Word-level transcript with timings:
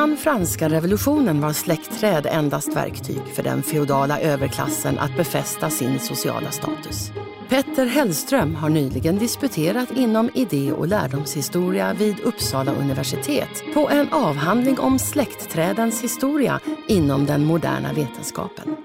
Innan 0.00 0.16
franska 0.16 0.68
revolutionen 0.68 1.40
var 1.40 1.52
släktträd 1.52 2.26
endast 2.26 2.76
verktyg 2.76 3.22
för 3.34 3.42
den 3.42 3.62
feodala 3.62 4.20
överklassen 4.20 4.98
att 4.98 5.16
befästa 5.16 5.70
sin 5.70 5.98
sociala 5.98 6.50
status. 6.50 7.12
Petter 7.48 7.86
Hellström 7.86 8.54
har 8.54 8.68
nyligen 8.68 9.18
disputerat 9.18 9.90
inom 9.90 10.30
idé 10.34 10.72
och 10.72 10.88
lärdomshistoria 10.88 11.92
vid 11.92 12.20
Uppsala 12.20 12.72
universitet 12.72 13.62
på 13.74 13.88
en 13.88 14.12
avhandling 14.12 14.78
om 14.78 14.98
släktträdens 14.98 16.02
historia 16.02 16.60
inom 16.88 17.26
den 17.26 17.44
moderna 17.44 17.92
vetenskapen. 17.92 18.76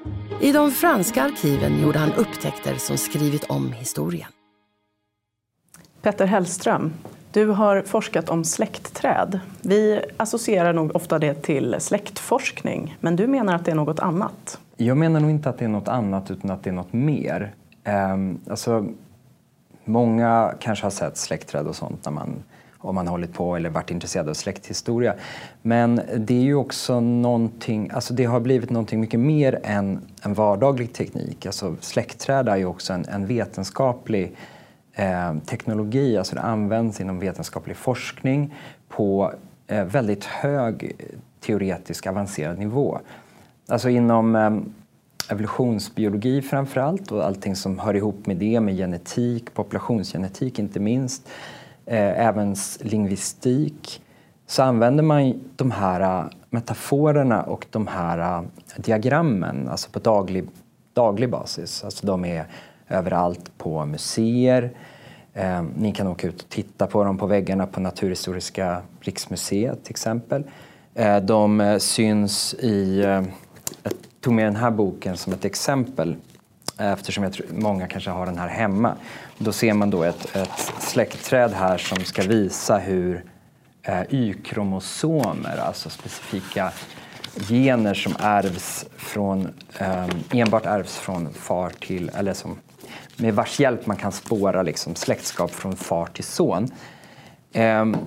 I 0.42 0.52
de 0.52 0.72
franska 0.72 1.24
arkiven 1.24 1.82
gjorde 1.82 2.00
han 2.00 2.14
upptäckter 2.14 2.76
som 2.76 2.98
skrivit 2.98 3.44
om 3.44 3.72
historien. 3.72 4.30
Petter 6.02 6.26
Hellström, 6.26 6.94
du 7.36 7.48
har 7.48 7.82
forskat 7.82 8.30
om 8.30 8.44
släktträd. 8.44 9.40
Vi 9.62 10.02
associerar 10.18 10.74
nog 10.74 10.96
ofta 10.96 11.20
det 11.20 11.34
till 11.34 11.76
släktforskning, 11.80 12.98
men 13.00 13.16
du 13.16 13.28
menar 13.28 13.56
att 13.56 13.66
det 13.66 13.72
är 13.72 13.76
något 13.76 14.00
annat? 14.00 14.60
Jag 14.78 14.98
menar 14.98 15.20
nog 15.20 15.30
inte 15.30 15.50
att 15.50 15.58
det 15.58 15.66
är 15.66 15.70
något 15.70 15.88
annat, 15.88 16.32
utan 16.32 16.52
att 16.52 16.64
det 16.64 16.70
är 16.70 16.74
något 16.74 16.94
mer. 16.94 17.54
Ehm, 17.84 18.40
alltså, 18.50 18.86
många 19.86 20.54
kanske 20.60 20.86
har 20.86 20.92
sett 20.92 21.18
släktträd 21.18 21.68
och 21.68 21.76
sånt 21.76 22.06
när 22.06 22.12
man, 22.12 22.44
om 22.78 22.96
man 22.96 23.08
har 23.08 23.12
hållit 23.12 23.34
på 23.34 23.56
eller 23.56 23.70
varit 23.70 23.92
intresserad 23.92 24.30
av 24.30 24.34
släkthistoria. 24.34 25.14
Men 25.62 26.02
det 26.18 26.38
är 26.38 26.44
ju 26.44 26.56
också 26.56 27.00
någonting, 27.00 27.90
alltså 27.94 28.14
det 28.14 28.26
har 28.26 28.40
blivit 28.40 28.70
någonting 28.70 29.00
mycket 29.00 29.20
mer 29.20 29.60
än 29.64 30.00
en 30.22 30.34
vardaglig 30.34 30.94
teknik. 30.94 31.46
Alltså 31.46 31.76
släktträd 31.80 32.50
är 32.50 32.58
ju 32.58 32.66
också 32.66 32.94
en, 32.94 33.06
en 33.06 33.28
vetenskaplig 33.28 34.36
eh, 34.96 35.38
teknologi, 35.46 36.18
alltså 36.18 36.36
det 36.36 36.42
används 36.42 37.02
inom 37.02 37.20
vetenskaplig 37.20 37.78
forskning 37.78 38.54
på 38.90 39.34
eh, 39.68 39.84
väldigt 39.84 40.26
hög 40.26 40.84
eh, 40.84 41.06
teoretisk 41.40 42.08
avancerad 42.08 42.60
nivå. 42.60 43.00
Alltså 43.68 43.90
inom 43.90 44.36
eh, 44.36 44.52
evolutionsbiologi 45.32 46.42
framför 46.42 46.82
allt 46.82 47.12
och 47.12 47.26
allting 47.26 47.56
som 47.56 47.80
hör 47.80 47.94
ihop 47.94 48.26
med 48.26 48.38
det, 48.38 48.60
med 48.60 48.78
genetik, 48.78 49.54
populationsgenetik 49.54 50.60
inte 50.60 50.80
minst, 50.80 51.28
eh, 51.86 52.28
även 52.28 52.56
lingvistik, 52.80 54.02
så 54.48 54.64
använder 54.64 55.04
man 55.04 55.34
de 55.56 55.72
här 55.72 56.02
eh, 56.02 56.26
metaforerna 56.50 57.44
och 57.44 57.66
de 57.70 57.88
här 57.88 58.18
eh, 58.18 58.44
diagrammen 58.78 59.68
alltså 59.68 59.90
på 59.92 60.00
daglig, 60.00 60.48
daglig 60.94 61.30
basis. 61.30 61.84
Alltså 61.84 62.08
de 62.08 62.26
är 62.26 62.46
överallt 62.90 63.58
på 63.58 63.86
museer. 63.86 64.72
Eh, 65.34 65.64
ni 65.78 65.92
kan 65.92 66.08
åka 66.08 66.28
ut 66.28 66.42
och 66.42 66.50
titta 66.50 66.88
på 66.88 67.04
dem 67.04 67.18
på 67.18 67.28
väggarna 67.28 67.68
på 67.68 67.80
Naturhistoriska 67.80 68.82
riksmuseet 69.00 69.84
till 69.84 69.92
exempel. 69.92 70.44
Ehm, 70.96 71.16
eh, 71.16 71.24
de 71.24 71.80
syns 71.80 72.54
i, 72.54 73.00
eh, 73.00 73.24
jag 73.84 73.94
tog 74.22 74.34
med 74.34 74.46
den 74.46 74.56
här 74.56 74.72
boken 74.72 75.18
som 75.18 75.34
ett 75.34 75.46
exempel 75.46 76.16
eh, 76.80 76.92
eftersom 76.92 77.24
jag 77.24 77.34
tror, 77.34 77.48
många 77.52 77.88
kanske 77.88 78.10
har 78.10 78.26
den 78.26 78.38
här 78.38 78.48
hemma. 78.48 78.96
Då 79.38 79.52
ser 79.52 79.74
man 79.74 79.90
då 79.90 80.04
ett, 80.04 80.36
ett 80.36 80.74
släktträd 80.80 81.54
här 81.54 81.78
som 81.78 81.98
ska 81.98 82.22
visa 82.22 82.78
hur 82.78 83.24
eh, 83.84 84.02
Y-kromosomer, 84.10 85.58
alltså 85.58 85.90
specifika 85.90 86.72
gener 87.50 87.94
som 87.94 88.14
ärvs 88.20 88.86
från, 88.98 89.54
ehm, 89.78 90.10
enbart 90.32 90.66
ärvs 90.66 90.98
från 90.98 91.34
far 91.34 91.70
till, 91.70 92.12
eller 92.16 92.34
som 92.34 92.58
med 93.18 93.34
vars 93.36 93.60
hjälp 93.60 93.86
man 93.86 93.98
kan 93.98 94.12
spåra 94.12 94.62
liksom 94.62 94.96
släktskap 94.96 95.52
från 95.52 95.76
far 95.76 96.06
till 96.06 96.24
son. 96.24 96.68
Ehm, 97.54 97.98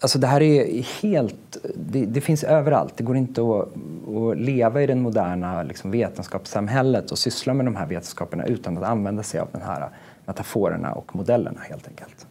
alltså 0.00 0.18
det 0.18 0.26
här 0.26 0.42
är 0.42 0.82
helt, 1.02 1.56
det, 1.74 2.04
det, 2.04 2.20
finns 2.20 2.44
överallt. 2.44 2.96
Det 2.96 3.04
går 3.04 3.16
inte 3.16 3.40
att, 3.40 3.68
att 4.16 4.38
leva 4.38 4.82
i 4.82 4.86
det 4.86 4.94
moderna 4.94 5.62
liksom, 5.62 5.90
vetenskapssamhället 5.90 7.10
och 7.10 7.18
syssla 7.18 7.54
med 7.54 7.66
de 7.66 7.76
här 7.76 7.86
vetenskaperna 7.86 8.44
utan 8.46 8.78
att 8.78 8.84
använda 8.84 9.22
sig 9.22 9.40
av 9.40 9.48
de 9.52 9.62
här 9.62 9.88
metaforerna 10.26 10.92
och 10.92 11.16
modellerna 11.16 11.60
helt 11.60 11.88
enkelt. 11.88 12.26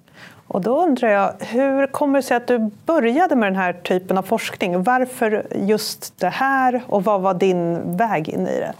Och 0.47 0.61
då 0.61 0.83
undrar 0.83 1.09
jag, 1.09 1.33
hur 1.39 1.87
kommer 1.87 2.19
det 2.19 2.23
sig 2.23 2.37
att 2.37 2.47
du 2.47 2.71
började 2.85 3.35
med 3.35 3.47
den 3.47 3.55
här 3.55 3.73
typen 3.73 4.17
av 4.17 4.23
forskning? 4.23 4.83
Varför 4.83 5.47
just 5.55 6.19
det 6.19 6.29
här 6.29 6.83
och 6.87 7.03
vad 7.03 7.21
var 7.21 7.33
din 7.33 7.97
väg 7.97 8.29
in 8.29 8.47
i 8.47 8.59
det? 8.59 8.73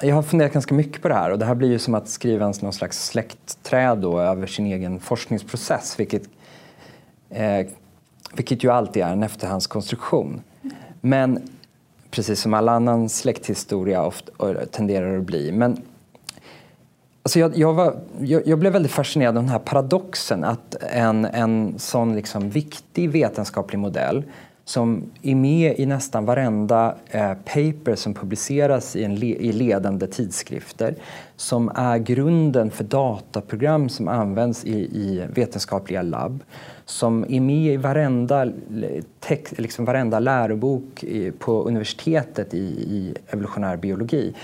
Jag 0.00 0.14
har 0.14 0.22
funderat 0.22 0.52
ganska 0.52 0.74
mycket 0.74 1.02
på 1.02 1.08
det 1.08 1.14
här 1.14 1.30
och 1.30 1.38
det 1.38 1.44
här 1.44 1.54
blir 1.54 1.68
ju 1.68 1.78
som 1.78 1.94
att 1.94 2.08
skriva 2.08 2.46
en 2.46 2.52
någon 2.62 2.72
slags 2.72 3.06
släktträd 3.06 3.98
då 3.98 4.20
över 4.20 4.46
sin 4.46 4.66
egen 4.66 5.00
forskningsprocess 5.00 6.00
vilket, 6.00 6.22
eh, 7.30 7.66
vilket 8.34 8.64
ju 8.64 8.70
alltid 8.70 9.02
är 9.02 9.12
en 9.12 9.22
efterhandskonstruktion. 9.22 10.40
Men 11.00 11.48
precis 12.10 12.40
som 12.40 12.54
all 12.54 12.68
annan 12.68 13.08
släkthistoria 13.08 14.02
ofta, 14.02 14.66
tenderar 14.70 15.18
att 15.18 15.24
bli. 15.24 15.52
Men, 15.52 15.82
alltså 17.22 17.38
jag, 17.38 17.56
jag, 17.56 17.74
var, 17.74 17.96
jag, 18.20 18.46
jag, 18.46 18.58
blev 18.58 18.72
väldigt 18.72 18.92
fascinerad 18.92 19.36
av 19.36 19.42
den 19.42 19.52
här 19.52 19.58
paradoxen 19.58 20.44
att 20.44 20.76
en, 20.80 21.24
en 21.24 21.78
sån 21.78 22.16
liksom 22.16 22.50
viktig 22.50 23.10
vetenskaplig 23.10 23.78
modell 23.78 24.24
som 24.64 25.02
är 25.22 25.34
med 25.34 25.74
i 25.78 25.86
nästan 25.86 26.24
varenda 26.24 26.94
eh, 27.06 27.34
paper 27.34 27.94
som 27.94 28.14
publiceras 28.14 28.96
i, 28.96 29.04
en 29.04 29.14
le 29.14 29.26
i 29.26 29.52
ledande 29.52 30.06
tidskrifter 30.06 30.94
som 31.36 31.70
är 31.74 31.98
grunden 31.98 32.70
för 32.70 32.84
dataprogram 32.84 33.88
som 33.88 34.08
används 34.08 34.64
i, 34.64 34.78
i 34.78 35.26
vetenskapliga 35.34 36.02
labb 36.02 36.42
som 36.84 37.24
är 37.28 37.40
med 37.40 37.74
i 37.74 37.76
varenda, 37.76 38.46
liksom 39.50 39.84
varenda 39.84 40.18
lärobok 40.18 41.04
i, 41.04 41.30
på 41.30 41.62
universitetet 41.62 42.54
i, 42.54 42.58
i 42.68 43.14
evolutionär 43.26 43.76
biologi. 43.76 44.34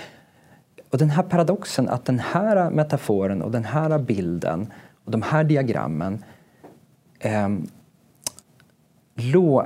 Och 0.91 0.99
den 0.99 1.11
här 1.11 1.23
paradoxen 1.23 1.89
att 1.89 2.05
den 2.05 2.19
här 2.19 2.71
metaforen 2.71 3.43
och 3.43 3.51
den 3.51 3.65
här 3.65 3.99
bilden 3.99 4.73
och 5.05 5.11
de 5.11 5.23
här 5.23 5.45
diagrammen 5.45 6.25
eh, 7.19 7.49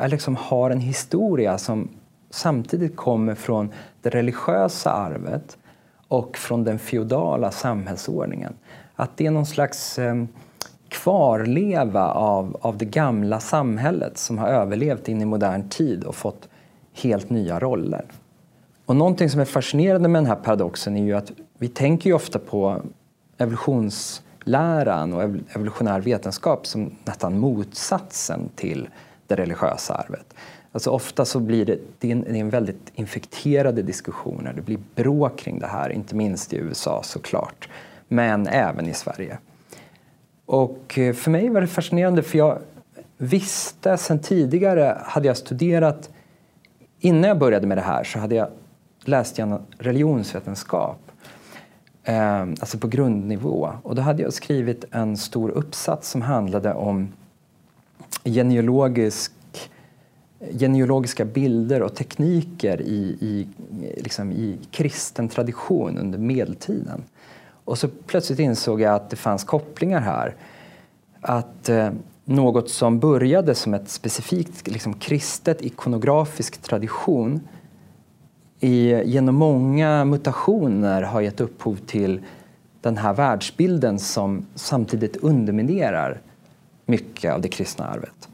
Eh, 0.01 0.09
liksom 0.09 0.37
har 0.37 0.71
en 0.71 0.81
historia 0.81 1.59
som 1.59 1.89
samtidigt 2.31 2.97
kommer 2.97 3.35
från 3.35 3.73
det 4.03 4.11
religiösa 4.11 4.91
arvet 4.91 5.59
och 6.09 6.37
från 6.37 6.65
den 6.65 6.79
feodala 6.79 7.51
samhällsordningen. 7.51 8.55
Att 8.95 9.17
det 9.17 9.27
är 9.27 9.31
någon 9.31 9.47
slags 9.47 9.99
eh, 9.99 10.25
kvarleva 10.89 12.09
av, 12.11 12.57
av 12.61 12.79
det 12.79 12.85
gamla 12.85 13.41
samhället 13.41 14.19
som 14.19 14.39
har 14.39 14.49
överlevt 14.49 15.09
in 15.09 15.23
i 15.23 15.25
modern 15.25 15.69
tid 15.69 16.05
och 16.05 16.15
fått 16.15 16.49
helt 16.93 17.31
nya 17.31 17.59
roller. 17.59 18.05
Och 18.87 18.97
någonting 18.97 19.31
som 19.31 19.41
är 19.41 19.45
fascinerande 19.45 20.09
med 20.09 20.23
den 20.23 20.27
här 20.27 20.37
paradoxen 20.37 20.97
är 20.97 21.05
ju 21.05 21.15
att 21.15 21.33
vi 21.59 21.69
tänker 21.69 22.11
ju 22.11 22.15
ofta 22.15 22.39
på 22.39 22.83
evolutionsläran 23.39 25.13
och 25.13 25.23
evolutionär 25.23 26.01
vetenskap 26.01 26.67
som 26.67 26.91
nästan 27.05 27.39
motsatsen 27.39 28.49
till 28.55 28.89
det 29.27 29.35
religiösa 29.35 29.95
arvet. 29.95 30.35
Alltså 30.73 30.91
ofta 30.91 31.25
så 31.25 31.41
blir 31.41 31.67
det, 31.67 31.79
det 31.99 32.09
är 32.09 32.13
en, 32.13 32.21
det 32.21 32.31
är 32.31 32.41
en 32.41 32.51
väldigt 32.51 32.93
infekterade 32.95 33.83
diskussioner. 33.83 34.53
Det 34.53 34.63
blir 34.63 34.79
bråk 34.95 35.39
kring 35.39 35.59
det 35.59 35.67
här, 35.67 35.91
inte 35.91 36.15
minst 36.15 36.53
i 36.53 36.57
USA 36.57 37.03
såklart, 37.03 37.69
men 38.09 38.47
även 38.47 38.89
i 38.89 38.95
Sverige. 38.95 39.39
Och 40.47 40.99
eh, 40.99 41.15
för 41.15 41.31
mig 41.31 41.49
var 41.49 41.61
det 41.61 41.67
fascinerande 41.67 42.23
för 42.23 42.39
jag 42.39 42.59
visste 43.19 43.97
sen 43.97 44.19
tidigare, 44.19 44.99
hade 45.05 45.27
jag 45.27 45.37
studerat, 45.37 46.11
innan 47.01 47.29
jag 47.29 47.39
började 47.39 47.67
med 47.67 47.79
det 47.79 47.83
här 47.83 48.05
så 48.05 48.19
hade 48.19 48.35
jag 48.35 48.49
läst 49.05 49.39
jag 49.39 49.63
religionsvetenskap, 49.79 50.99
eh, 52.05 52.41
alltså 52.41 52.79
på 52.79 52.89
grundnivå. 52.89 53.71
Och 53.83 53.95
då 53.95 54.03
hade 54.03 54.23
jag 54.23 54.33
skrivit 54.33 54.85
en 54.91 55.17
stor 55.17 55.51
uppsats 55.51 56.11
som 56.11 56.23
handlade 56.23 56.75
om 56.75 57.13
genealogisk, 58.25 59.33
genealogiska 60.59 61.25
bilder 61.25 61.83
och 61.83 61.95
tekniker 61.95 62.81
i, 62.81 63.17
i, 63.21 63.47
liksom 64.03 64.33
i 64.33 64.59
kristen 64.71 65.29
tradition 65.29 65.99
under 65.99 66.19
medeltiden. 66.19 67.03
Och 67.65 67.79
så 67.79 67.89
plötsligt 68.07 68.39
insåg 68.39 68.81
jag 68.81 68.95
att 68.95 69.11
det 69.11 69.17
fanns 69.17 69.45
kopplingar 69.45 70.01
här. 70.01 70.35
Att 71.21 71.69
eh, 71.69 71.91
något 72.25 72.71
som 72.71 72.99
började 72.99 73.55
som 73.55 73.75
ett 73.75 73.89
specifikt 73.89 74.69
liksom, 74.69 74.95
kristet 74.95 75.63
ikonografisk 75.63 76.63
tradition 76.63 77.41
i, 78.61 79.03
genom 79.05 79.35
många 79.35 80.05
mutationer 80.05 81.03
har 81.03 81.21
gett 81.21 81.41
upphov 81.41 81.77
till 81.77 82.21
den 82.81 82.97
här 82.97 83.15
världsbilden 83.15 83.99
som 83.99 84.47
samtidigt 84.55 85.17
underminerar 85.17 86.21
mycket 86.87 87.33
av 87.33 87.41
det 87.41 87.49
kristna 87.49 87.87
arvet. 87.87 88.29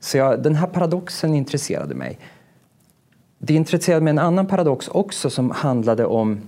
Så 0.00 0.16
jag, 0.16 0.42
den 0.42 0.54
här 0.54 0.66
paradoxen 0.66 1.34
intresserade 1.34 1.94
mig. 1.94 2.18
Det 3.38 3.54
intresserade 3.54 4.04
mig 4.04 4.10
en 4.10 4.18
annan 4.18 4.46
paradox 4.46 4.88
också 4.88 5.30
som 5.30 5.50
handlade 5.50 6.06
om 6.06 6.40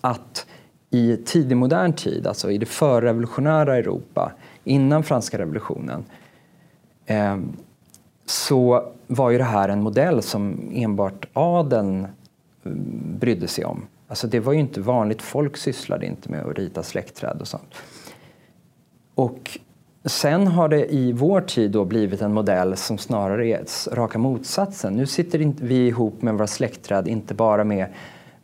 att 0.00 0.46
i 0.90 1.16
tidig 1.16 1.56
modern 1.56 1.92
tid, 1.92 2.26
alltså 2.26 2.50
i 2.50 2.58
det 2.58 2.66
förrevolutionära 2.66 3.76
Europa, 3.76 4.32
innan 4.64 5.02
franska 5.02 5.38
revolutionen, 5.38 6.04
eh, 7.06 7.38
så 8.26 8.92
var 9.06 9.30
ju 9.30 9.38
det 9.38 9.44
här 9.44 9.68
en 9.68 9.82
modell 9.82 10.22
som 10.22 10.70
enbart 10.72 11.26
adeln 11.32 12.06
mm, 12.64 13.18
brydde 13.18 13.48
sig 13.48 13.64
om. 13.64 13.86
Alltså 14.08 14.26
det 14.26 14.40
var 14.40 14.52
ju 14.52 14.60
inte 14.60 14.80
vanligt 14.80 15.22
folk 15.22 15.56
sysslade 15.56 16.06
inte 16.06 16.30
med 16.30 16.46
att 16.46 16.58
rita 16.58 16.82
släktträd 16.82 17.40
och 17.40 17.48
sånt. 17.48 17.74
Och 19.14 19.58
sen 20.04 20.46
har 20.46 20.68
det 20.68 20.94
i 20.94 21.12
vår 21.12 21.40
tid 21.40 21.70
då 21.70 21.84
blivit 21.84 22.22
en 22.22 22.32
modell 22.32 22.76
som 22.76 22.98
snarare 22.98 23.46
är 23.46 23.94
raka 23.94 24.18
motsatsen. 24.18 24.94
Nu 24.94 25.06
sitter 25.06 25.52
vi 25.60 25.86
ihop 25.86 26.22
med 26.22 26.34
våra 26.34 26.46
släktträd 26.46 27.08
inte 27.08 27.34
bara 27.34 27.64
med 27.64 27.86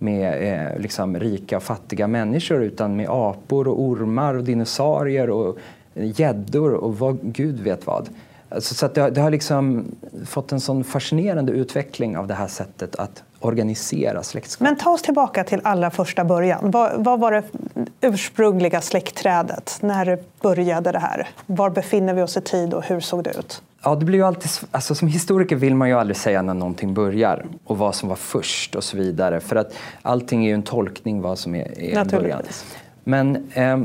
med 0.03 0.53
eh, 0.53 0.81
liksom 0.81 1.19
rika 1.19 1.57
och 1.57 1.63
fattiga 1.63 2.07
människor 2.07 2.63
utan 2.63 2.97
med 2.97 3.07
apor 3.11 3.69
och 3.69 3.83
ormar 3.83 4.35
och 4.35 4.45
dinosaurier 4.45 5.31
och 5.31 5.59
gäddor 5.95 6.73
och 6.75 6.99
vad 6.99 7.19
gud 7.23 7.61
vet 7.61 7.87
vad. 7.87 8.09
Alltså, 8.49 8.75
så 8.75 8.89
det, 8.89 9.11
det, 9.11 9.21
har 9.21 9.31
liksom 9.31 9.85
fått 10.27 10.53
en 10.53 10.61
sån 10.61 10.85
fascinerande 10.85 11.53
utveckling 11.53 12.17
av 12.17 12.27
det 12.27 12.35
här 12.35 12.47
sättet 12.47 12.97
att 12.97 13.23
organisera 13.41 14.23
släktskap. 14.23 14.65
Men 14.65 14.77
ta 14.77 14.91
oss 14.91 15.03
tillbaka 15.03 15.45
till 15.45 15.61
allra 15.65 15.91
första 15.91 16.25
början. 16.25 16.71
Vad, 16.71 17.05
vad 17.05 17.21
var 17.21 17.33
det 17.33 17.43
ursprungliga 18.01 18.81
släktträdet? 18.81 19.79
När 19.81 20.19
började 20.41 20.93
det 20.93 20.99
här? 20.99 21.29
Var 21.47 21.71
befinner 21.71 22.15
vi 22.15 22.23
oss 22.23 22.37
i 22.37 22.41
tid 22.41 22.75
och 22.75 22.85
hur 22.85 23.01
såg 23.01 23.25
det 23.25 23.31
ut? 23.31 23.63
Ja, 23.83 23.95
det 23.95 24.05
blir 24.05 24.19
ju 24.19 24.25
alltid, 24.25 24.51
alltså, 24.71 24.95
som 24.95 25.09
historiker 25.09 25.57
vill 25.57 25.75
man 25.75 25.89
ju 25.89 25.95
aldrig 25.95 26.17
säga 26.17 26.43
när 26.43 26.55
någonting 26.55 26.95
börjar 26.95 27.47
och 27.65 27.79
vad 27.79 27.95
som 27.95 28.09
var 28.09 28.17
först 28.17 28.75
och 28.75 28.85
så 28.85 28.97
vidare. 28.97 29.41
För 29.41 29.57
att 29.57 29.73
allting 30.03 30.45
är 30.45 30.49
ju 30.49 30.55
en 30.55 30.63
tolkning 30.63 31.21
vad 31.21 31.39
som 31.39 31.55
är, 31.55 31.81
är 31.81 32.05
början. 32.05 32.43
Men, 33.05 33.51
eh, 33.53 33.81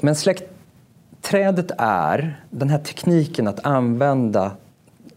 men 0.00 0.16
släktträdet 0.16 1.70
är 1.78 2.42
den 2.50 2.70
här 2.70 2.78
tekniken 2.78 3.48
att 3.48 3.66
använda 3.66 4.50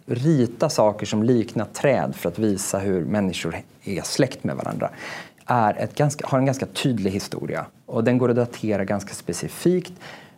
rita 0.07 0.69
saker 0.69 1.05
som 1.05 1.23
liknar 1.23 1.65
träd 1.65 2.15
för 2.15 2.29
att 2.29 2.39
visa 2.39 2.79
hur 2.79 3.05
människor 3.05 3.55
är 3.83 4.01
släkt 4.01 4.43
med 4.43 4.55
varandra 4.55 4.89
är 5.45 5.73
ett 5.77 5.95
ganska, 5.95 6.27
har 6.27 6.37
en 6.37 6.45
ganska 6.45 6.65
tydlig 6.65 7.11
historia 7.11 7.65
och 7.85 8.03
den 8.03 8.17
går 8.17 8.29
att 8.29 8.35
datera 8.35 8.85
ganska 8.85 9.13
specifikt. 9.13 9.93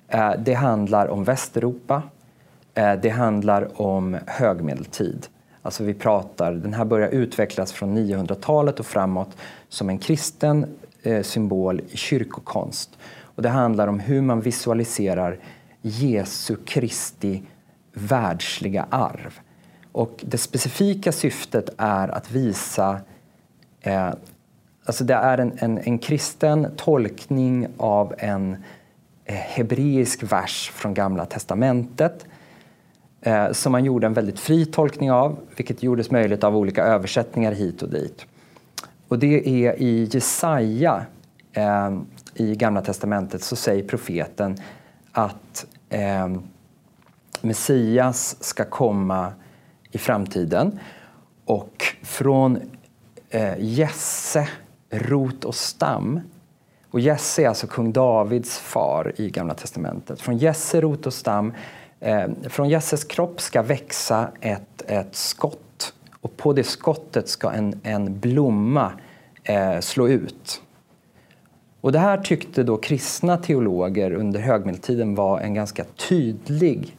Eh, 0.08 0.32
det 0.40 0.54
handlar 0.54 1.08
om 1.08 1.24
Västeuropa, 1.24 2.04
eh, 2.74 2.94
det 2.94 3.10
handlar 3.10 3.82
om 3.82 4.18
högmedeltid. 4.26 5.28
Alltså 5.62 5.84
vi 5.84 5.94
pratar, 5.94 6.52
den 6.52 6.74
här 6.74 6.86
börjar 6.86 7.10
utvecklas 7.10 7.72
från 7.72 7.98
900-talet 7.98 8.80
och 8.80 8.86
framåt 8.86 9.38
som 9.70 9.90
en 9.90 9.98
kristen 9.98 10.66
eh, 11.04 11.22
symbol 11.22 11.82
i 11.92 11.98
kyrkokonst. 11.98 12.98
Och 13.22 13.42
det 13.42 13.50
handlar 13.50 13.88
om 13.88 14.00
hur 14.00 14.22
man 14.22 14.42
visualiserar 14.42 15.38
Jesu 15.82 16.56
Kristi 16.66 17.44
världsliga 17.94 18.86
arv. 18.90 19.40
Och 20.00 20.24
det 20.28 20.38
specifika 20.38 21.12
syftet 21.12 21.70
är 21.78 22.08
att 22.08 22.32
visa 22.32 23.02
eh, 23.82 24.10
Alltså 24.86 25.04
det 25.04 25.14
är 25.14 25.38
en, 25.38 25.54
en, 25.58 25.78
en 25.78 26.00
kristen 26.00 26.68
tolkning 26.78 27.68
av 27.78 28.14
en 28.18 28.64
eh, 29.26 29.36
hebreisk 29.36 30.24
vers 30.24 30.72
från 30.76 30.94
Gamla 30.94 31.26
testamentet 31.26 32.26
eh, 33.22 33.52
som 33.52 33.72
man 33.72 33.86
gjorde 33.86 34.08
en 34.08 34.14
väldigt 34.14 34.40
fri 34.40 34.66
tolkning 34.66 35.12
av, 35.12 35.40
vilket 35.56 35.84
gjordes 35.84 36.12
möjligt 36.12 36.44
av 36.44 36.58
olika 36.58 36.84
översättningar 36.84 37.52
hit 37.52 37.82
och 37.82 37.90
dit. 37.90 38.26
Och 39.08 39.20
det 39.20 39.66
är 39.66 39.82
i 39.82 40.10
Jesaja 40.12 41.06
eh, 41.54 42.00
i 42.34 42.56
Gamla 42.56 42.82
testamentet 42.82 43.44
så 43.44 43.56
säger 43.56 43.84
profeten 43.84 44.58
att 45.12 45.66
eh, 45.90 46.28
Messias 47.42 48.44
ska 48.44 48.66
komma 48.66 49.34
i 49.92 49.98
framtiden. 49.98 50.80
Och 51.46 51.84
från 52.04 52.60
eh, 53.30 53.54
Jesse, 53.60 54.48
rot 54.90 55.46
och 55.46 55.56
stam 55.56 56.22
och 56.92 57.00
Jesse 57.00 57.44
är 57.44 57.48
alltså 57.48 57.68
kung 57.68 57.92
Davids 57.92 58.58
far 58.58 59.14
i 59.16 59.30
Gamla 59.30 59.54
testamentet. 59.54 60.22
Från 60.22 60.38
Jesse, 60.38 60.82
rot 60.82 61.06
och 61.06 61.14
stam, 61.14 61.54
eh, 62.00 62.28
från 62.50 62.70
Jesses 62.70 63.04
kropp 63.04 63.42
ska 63.42 63.62
växa 63.62 64.32
ett, 64.42 64.82
ett 64.88 65.16
skott 65.16 65.94
och 66.22 66.38
på 66.38 66.54
det 66.54 66.64
skottet 66.64 67.30
ska 67.30 67.52
en, 67.52 67.80
en 67.84 68.20
blomma 68.20 68.92
eh, 69.44 69.80
slå 69.80 70.08
ut. 70.08 70.62
Och 71.82 71.92
det 71.92 72.00
här 72.00 72.18
tyckte 72.18 72.64
då 72.64 72.78
kristna 72.78 73.38
teologer 73.38 74.12
under 74.12 74.40
högmedeltiden 74.40 75.16
var 75.16 75.40
en 75.40 75.54
ganska 75.54 75.84
tydlig 75.84 76.98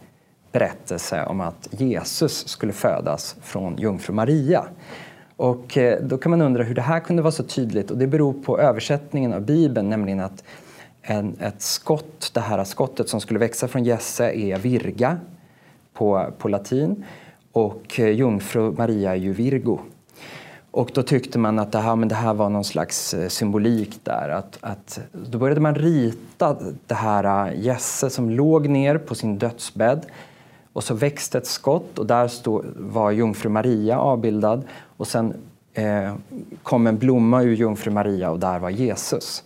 berättelse 0.52 1.24
om 1.24 1.40
att 1.40 1.68
Jesus 1.70 2.48
skulle 2.48 2.72
födas 2.72 3.36
från 3.42 3.76
jungfru 3.76 4.14
Maria. 4.14 4.64
Och 5.36 5.78
eh, 5.78 6.02
då 6.02 6.18
kan 6.18 6.30
man 6.30 6.40
undra 6.40 6.62
hur 6.62 6.74
det 6.74 6.82
här 6.82 7.00
kunde 7.00 7.22
vara 7.22 7.32
så 7.32 7.42
tydligt 7.42 7.90
och 7.90 7.98
det 7.98 8.06
beror 8.06 8.32
på 8.32 8.60
översättningen 8.60 9.32
av 9.32 9.40
Bibeln, 9.40 9.90
nämligen 9.90 10.20
att 10.20 10.44
en, 11.02 11.36
ett 11.40 11.62
skott, 11.62 12.30
det 12.34 12.40
här 12.40 12.64
skottet 12.64 13.08
som 13.08 13.20
skulle 13.20 13.38
växa 13.38 13.68
från 13.68 13.84
Jesse 13.84 14.32
är 14.32 14.58
virga 14.58 15.18
på, 15.94 16.32
på 16.38 16.48
latin 16.48 17.04
och 17.52 18.00
eh, 18.00 18.08
jungfru 18.08 18.72
Maria 18.72 19.10
är 19.10 19.16
ju 19.16 19.32
Virgo. 19.32 19.78
Och 20.70 20.90
då 20.94 21.02
tyckte 21.02 21.38
man 21.38 21.58
att 21.58 21.72
det 21.72 21.78
här, 21.78 21.96
men 21.96 22.08
det 22.08 22.14
här 22.14 22.34
var 22.34 22.50
någon 22.50 22.64
slags 22.64 23.14
eh, 23.14 23.28
symbolik 23.28 24.00
där. 24.04 24.28
Att, 24.28 24.58
att, 24.60 25.00
då 25.12 25.38
började 25.38 25.60
man 25.60 25.74
rita 25.74 26.56
det 26.86 26.94
här 26.94 27.52
Jesse 27.52 28.10
som 28.10 28.30
låg 28.30 28.68
ner 28.68 28.98
på 28.98 29.14
sin 29.14 29.38
dödsbädd 29.38 30.06
och 30.72 30.84
så 30.84 30.94
växte 30.94 31.38
ett 31.38 31.46
skott 31.46 31.98
och 31.98 32.06
där 32.06 32.28
stod, 32.28 32.64
var 32.76 33.10
jungfru 33.10 33.48
Maria 33.48 33.98
avbildad 33.98 34.64
och 34.96 35.06
sen 35.06 35.34
eh, 35.74 36.14
kom 36.62 36.86
en 36.86 36.98
blomma 36.98 37.42
ur 37.42 37.54
jungfru 37.54 37.90
Maria 37.90 38.30
och 38.30 38.38
där 38.38 38.58
var 38.58 38.70
Jesus. 38.70 39.44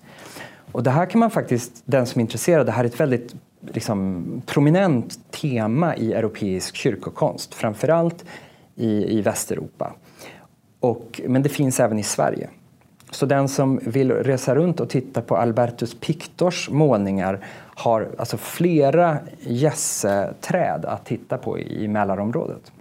Och 0.73 0.83
det 0.83 0.91
här 0.91 1.07
kan 1.07 1.19
man 1.19 1.31
faktiskt, 1.31 1.83
den 1.85 2.07
som 2.07 2.19
är 2.19 2.21
intresserad, 2.21 2.67
det 2.67 2.73
här 2.73 2.85
är 2.85 2.89
ett 2.89 3.01
väldigt 3.01 3.35
liksom, 3.61 4.25
prominent 4.47 5.31
tema 5.31 5.97
i 5.97 6.13
europeisk 6.13 6.77
kyrkokonst, 6.77 7.55
framförallt 7.55 8.25
i, 8.75 9.19
i 9.19 9.23
Västeuropa. 9.23 9.95
Och, 10.81 11.21
men 11.27 11.43
det 11.43 11.49
finns 11.49 11.81
även 11.81 11.99
i 11.99 12.03
Sverige. 12.03 12.49
Så 13.15 13.27
den 13.27 13.49
som 13.49 13.81
vill 13.83 14.13
resa 14.13 14.55
runt 14.55 14.81
och 14.81 14.89
titta 14.89 15.21
på 15.21 15.37
Albertus 15.37 15.95
Pictors 16.01 16.71
målningar 16.71 17.39
har 17.75 18.09
alltså 18.19 18.37
flera 18.37 19.19
gässeträd 19.41 20.85
att 20.85 21.07
titta 21.07 21.39
på 21.39 21.59
i 21.59 21.89
Mälarområdet. 21.89 22.73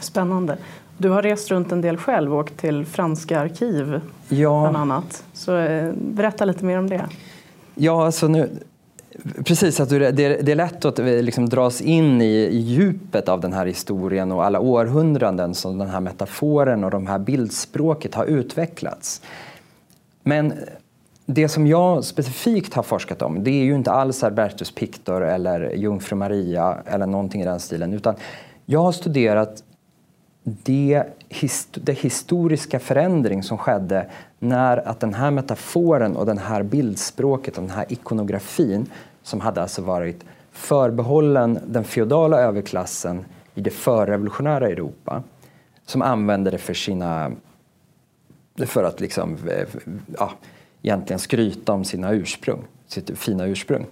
Spännande. 0.00 0.58
Du 0.98 1.10
har 1.10 1.22
rest 1.22 1.50
runt 1.50 1.72
en 1.72 1.80
del 1.80 1.96
själv 1.96 2.34
och 2.34 2.40
åkt 2.40 2.56
till 2.56 2.86
franska 2.86 3.40
arkiv 3.40 4.00
ja. 4.28 4.60
bland 4.60 4.76
annat. 4.76 5.24
Så 5.32 5.56
eh, 5.56 5.92
berätta 5.96 6.44
lite 6.44 6.64
mer 6.64 6.78
om 6.78 6.90
det. 6.90 7.06
Ja, 7.74 8.04
alltså 8.04 8.28
nu, 8.28 8.50
Precis, 9.44 9.80
att 9.80 9.88
det, 9.88 10.10
det 10.12 10.52
är 10.52 10.54
lätt 10.54 10.84
att 10.84 10.98
liksom 10.98 11.48
dras 11.48 11.80
in 11.80 12.22
i, 12.22 12.34
i 12.34 12.58
djupet 12.58 13.28
av 13.28 13.40
den 13.40 13.52
här 13.52 13.66
historien 13.66 14.32
och 14.32 14.44
alla 14.44 14.60
århundraden 14.60 15.54
som 15.54 15.78
den 15.78 15.88
här 15.88 16.00
metaforen 16.00 16.84
och 16.84 16.90
de 16.90 17.06
här 17.06 17.18
bildspråket 17.18 18.14
har 18.14 18.24
utvecklats. 18.24 19.22
Men 20.22 20.52
det 21.26 21.48
som 21.48 21.66
jag 21.66 22.04
specifikt 22.04 22.74
har 22.74 22.82
forskat 22.82 23.22
om 23.22 23.44
det 23.44 23.50
är 23.50 23.64
ju 23.64 23.74
inte 23.74 23.90
alls 23.90 24.24
Albertus 24.24 24.70
Pictor 24.70 25.24
eller 25.24 25.74
Jungfru 25.74 26.16
Maria 26.16 26.76
eller 26.86 27.06
någonting 27.06 27.42
i 27.42 27.44
den 27.44 27.60
stilen 27.60 27.92
utan 27.92 28.14
jag 28.66 28.80
har 28.80 28.92
studerat 28.92 29.62
det, 30.42 31.02
det 31.74 31.92
historiska 31.92 32.78
förändring 32.78 33.42
som 33.42 33.58
skedde 33.58 34.06
när 34.38 34.88
att 34.88 35.00
den 35.00 35.14
här 35.14 35.30
metaforen 35.30 36.16
och 36.16 36.26
den 36.26 36.38
här 36.38 36.62
bildspråket 36.62 37.56
och 37.56 37.62
den 37.62 37.72
här 37.76 37.86
ikonografin 37.88 38.86
som 39.22 39.40
hade 39.40 39.62
alltså 39.62 39.82
varit 39.82 40.24
förbehållen 40.52 41.58
den 41.66 41.84
feodala 41.84 42.40
överklassen 42.40 43.24
i 43.54 43.60
det 43.60 43.70
förrevolutionära 43.70 44.68
Europa 44.68 45.22
som 45.86 46.02
använde 46.02 46.50
det 46.50 46.58
för 46.58 46.74
sina 46.74 47.32
för 48.66 48.84
att 48.84 49.00
liksom, 49.00 49.38
eh, 49.48 49.68
ja, 50.18 50.30
egentligen 50.82 51.18
skryta 51.18 51.72
om 51.72 51.84
sina 51.84 52.12
ursprung, 52.12 52.64
sitt 52.86 53.18
fina 53.18 53.46
ursprung 53.46 53.86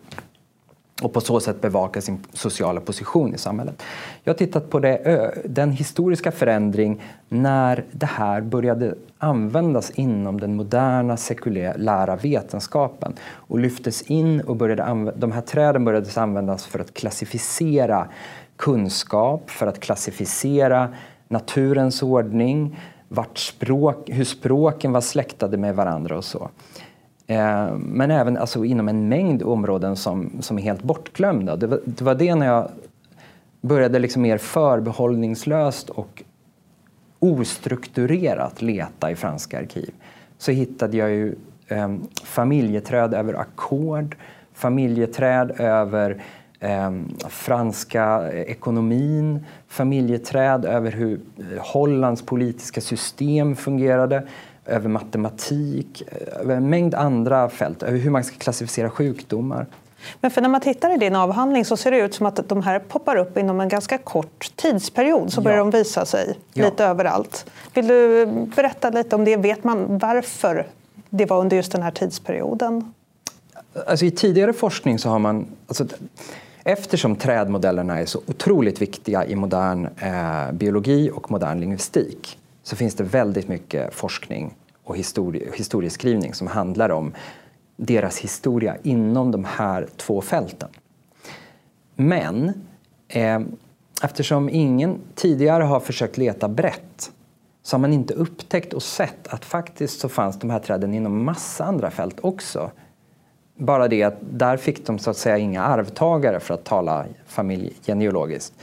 och 1.04 1.12
på 1.12 1.20
så 1.20 1.40
sätt 1.40 1.60
bevaka 1.60 2.00
sin 2.00 2.18
sociala 2.32 2.80
position 2.80 3.34
i 3.34 3.38
samhället. 3.38 3.82
Jag 4.24 4.32
har 4.32 4.38
tittat 4.38 4.70
på 4.70 4.78
det, 4.78 5.34
den 5.44 5.70
historiska 5.70 6.32
förändring 6.32 7.02
när 7.28 7.84
det 7.92 8.06
här 8.06 8.40
började 8.40 8.94
användas 9.18 9.90
inom 9.90 10.40
den 10.40 10.56
moderna 10.56 11.16
sekulära 11.16 12.16
vetenskapen 12.16 13.12
och 13.24 13.58
lyftes 13.58 14.02
in 14.02 14.40
och 14.40 14.56
började 14.56 15.12
de 15.16 15.32
här 15.32 15.40
träden 15.40 15.84
började 15.84 16.20
användas 16.20 16.66
för 16.66 16.78
att 16.78 16.94
klassificera 16.94 18.08
kunskap, 18.56 19.50
för 19.50 19.66
att 19.66 19.80
klassificera 19.80 20.88
naturens 21.28 22.02
ordning, 22.02 22.80
vart 23.08 23.38
språk, 23.38 24.10
hur 24.10 24.24
språken 24.24 24.92
var 24.92 25.00
släktade 25.00 25.56
med 25.56 25.76
varandra 25.76 26.16
och 26.16 26.24
så. 26.24 26.50
Eh, 27.26 27.74
men 27.76 28.10
även 28.10 28.36
alltså, 28.36 28.64
inom 28.64 28.88
en 28.88 29.08
mängd 29.08 29.42
områden 29.42 29.96
som, 29.96 30.30
som 30.40 30.58
är 30.58 30.62
helt 30.62 30.82
bortglömda. 30.82 31.56
Det 31.56 31.66
var, 31.66 31.80
det 31.84 32.04
var 32.04 32.14
det 32.14 32.34
när 32.34 32.46
jag 32.46 32.68
började 33.60 33.98
liksom 33.98 34.22
mer 34.22 34.38
förbehållningslöst 34.38 35.90
och 35.90 36.22
ostrukturerat 37.18 38.62
leta 38.62 39.10
i 39.10 39.16
franska 39.16 39.58
arkiv 39.58 39.94
så 40.38 40.52
hittade 40.52 40.96
jag 40.96 41.10
ju 41.10 41.34
eh, 41.68 41.94
familjeträd 42.24 43.14
över 43.14 43.34
ackord, 43.34 44.16
familjeträd 44.52 45.60
över 45.60 46.22
eh, 46.60 46.92
franska 47.28 48.32
ekonomin, 48.32 49.44
familjeträd 49.68 50.64
över 50.64 50.90
hur 50.90 51.20
eh, 51.38 51.44
Hollands 51.60 52.22
politiska 52.22 52.80
system 52.80 53.56
fungerade, 53.56 54.22
över 54.66 54.88
matematik, 54.88 56.02
över 56.40 56.56
en 56.56 56.70
mängd 56.70 56.94
andra 56.94 57.48
fält, 57.48 57.82
över 57.82 57.98
hur 57.98 58.10
man 58.10 58.24
ska 58.24 58.36
klassificera 58.36 58.90
sjukdomar. 58.90 59.66
Men 60.20 60.30
för 60.30 60.40
när 60.40 60.48
man 60.48 60.60
tittar 60.60 60.94
i 60.94 60.96
din 60.96 61.16
avhandling 61.16 61.64
så 61.64 61.76
ser 61.76 61.90
det 61.90 61.98
ut 61.98 62.14
som 62.14 62.26
att 62.26 62.48
de 62.48 62.62
här 62.62 62.78
poppar 62.78 63.16
upp 63.16 63.38
inom 63.38 63.60
en 63.60 63.68
ganska 63.68 63.98
kort 63.98 64.52
tidsperiod 64.56 65.32
så 65.32 65.40
börjar 65.40 65.58
ja. 65.58 65.64
de 65.64 65.70
visa 65.70 66.04
sig 66.04 66.38
ja. 66.52 66.64
lite 66.64 66.84
överallt. 66.84 67.46
Vill 67.74 67.86
du 67.86 68.26
berätta 68.56 68.90
lite 68.90 69.16
om 69.16 69.24
det? 69.24 69.36
Vet 69.36 69.64
man 69.64 69.98
varför 69.98 70.66
det 71.10 71.26
var 71.26 71.40
under 71.40 71.56
just 71.56 71.72
den 71.72 71.82
här 71.82 71.90
tidsperioden? 71.90 72.94
Alltså 73.86 74.04
I 74.04 74.10
tidigare 74.10 74.52
forskning 74.52 74.98
så 74.98 75.08
har 75.08 75.18
man... 75.18 75.46
Alltså, 75.66 75.86
eftersom 76.64 77.16
trädmodellerna 77.16 78.00
är 78.00 78.06
så 78.06 78.20
otroligt 78.26 78.82
viktiga 78.82 79.26
i 79.26 79.34
modern 79.34 79.88
eh, 79.98 80.52
biologi 80.52 81.10
och 81.14 81.30
modern 81.30 81.60
lingvistik 81.60 82.38
så 82.64 82.76
finns 82.76 82.94
det 82.94 83.04
väldigt 83.04 83.48
mycket 83.48 83.94
forskning 83.94 84.54
och 84.84 84.96
histori 84.96 85.50
historieskrivning 85.54 86.34
som 86.34 86.46
handlar 86.46 86.90
om 86.90 87.12
deras 87.76 88.18
historia 88.18 88.76
inom 88.82 89.30
de 89.30 89.44
här 89.44 89.88
två 89.96 90.20
fälten. 90.20 90.68
Men 91.94 92.52
eh, 93.08 93.40
eftersom 94.02 94.48
ingen 94.48 94.98
tidigare 95.14 95.62
har 95.62 95.80
försökt 95.80 96.16
leta 96.16 96.48
brett 96.48 97.12
så 97.62 97.76
har 97.76 97.80
man 97.80 97.92
inte 97.92 98.14
upptäckt 98.14 98.72
och 98.72 98.82
sett 98.82 99.28
att 99.28 99.44
faktiskt 99.44 100.00
så 100.00 100.08
fanns 100.08 100.38
de 100.38 100.50
här 100.50 100.58
träden 100.58 100.94
inom 100.94 101.24
massa 101.24 101.64
andra 101.64 101.90
fält 101.90 102.16
också. 102.20 102.70
Bara 103.56 103.88
det 103.88 104.02
att 104.02 104.18
där 104.20 104.56
fick 104.56 104.86
de 104.86 104.98
så 104.98 105.10
att 105.10 105.16
säga 105.16 105.38
inga 105.38 105.62
arvtagare 105.62 106.40
för 106.40 106.54
att 106.54 106.64
tala 106.64 107.06
familjegenealogiskt. 107.26 108.54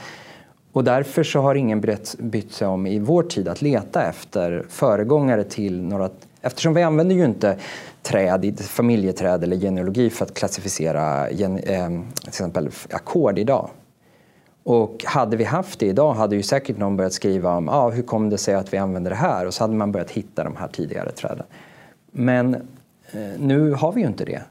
Och 0.74 0.84
därför 0.84 1.24
så 1.24 1.42
har 1.42 1.56
ingen 1.56 1.86
bytt 2.18 2.52
sig 2.52 2.68
om 2.68 2.88
i 2.88 3.00
vår 3.00 3.24
tid 3.24 3.48
att 3.48 3.62
leta 3.62 4.06
efter 4.06 4.66
föregångare 4.70 5.44
till 5.44 5.82
några... 5.82 6.10
Eftersom 6.42 6.74
vi 6.74 6.84
använder 6.84 7.16
ju 7.16 7.26
inte 7.26 7.58
träd, 8.02 8.60
familjeträd 8.60 9.44
eller 9.44 9.58
genealogi 9.58 10.10
för 10.10 10.26
att 10.26 10.34
klassificera 10.34 11.32
gen, 11.32 11.58
eh, 11.58 11.88
till 12.20 12.28
exempel 12.28 12.70
ackord 12.90 13.40
idag. 13.40 13.70
Och 14.64 15.04
hade 15.06 15.38
vi 15.38 15.44
haft 15.44 15.80
det 15.80 15.86
idag 15.86 16.14
hade 16.14 16.36
ju 16.36 16.44
säkert 16.44 16.78
någon 16.78 16.98
börjat 16.98 17.14
skriva 17.14 17.58
om 17.58 17.70
ah, 17.70 17.90
hur 17.90 18.04
kom 18.04 18.30
det 18.30 18.38
sig 18.38 18.56
att 18.56 18.74
vi 18.74 18.78
använder 18.78 19.12
det 19.12 19.18
här 19.18 19.46
och 19.46 19.54
så 19.54 19.64
hade 19.64 19.74
man 19.74 19.92
börjat 19.92 20.12
hitta 20.12 20.44
de 20.44 20.56
här 20.56 20.68
tidigare 20.68 21.12
träden. 21.12 21.46
Men 22.12 22.56
eh, 23.12 23.40
nu 23.40 23.72
har 23.72 23.92
vi 23.92 24.02
ju 24.02 24.08
inte 24.08 24.26
det. 24.26 24.42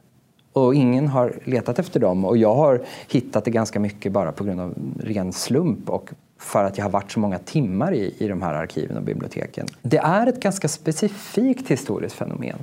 Och 0.53 0.75
ingen 0.75 1.09
har 1.09 1.33
letat 1.45 1.79
efter 1.79 2.01
dem 2.01 2.25
och 2.25 2.37
jag 2.37 2.55
har 2.55 2.83
hittat 3.09 3.45
det 3.45 3.51
ganska 3.51 3.81
mycket 3.81 4.13
bara 4.13 4.33
på 4.33 4.45
grund 4.45 4.61
av 4.61 4.75
ren 5.01 5.33
slump 5.33 5.91
och 5.91 6.11
för 6.39 6.65
att 6.65 6.79
jag 6.79 6.85
har 6.85 6.91
varit 6.91 7.13
så 7.13 7.21
många 7.21 7.39
timmar 7.39 7.95
i, 7.95 8.15
i 8.19 8.29
de 8.29 8.43
här 8.43 8.55
arkiven 8.55 8.97
och 8.97 9.03
biblioteken. 9.03 9.67
Det 9.83 9.99
är 9.99 10.27
ett 10.27 10.41
ganska 10.41 10.69
specifikt 10.69 11.71
historiskt 11.71 12.15
fenomen. 12.15 12.57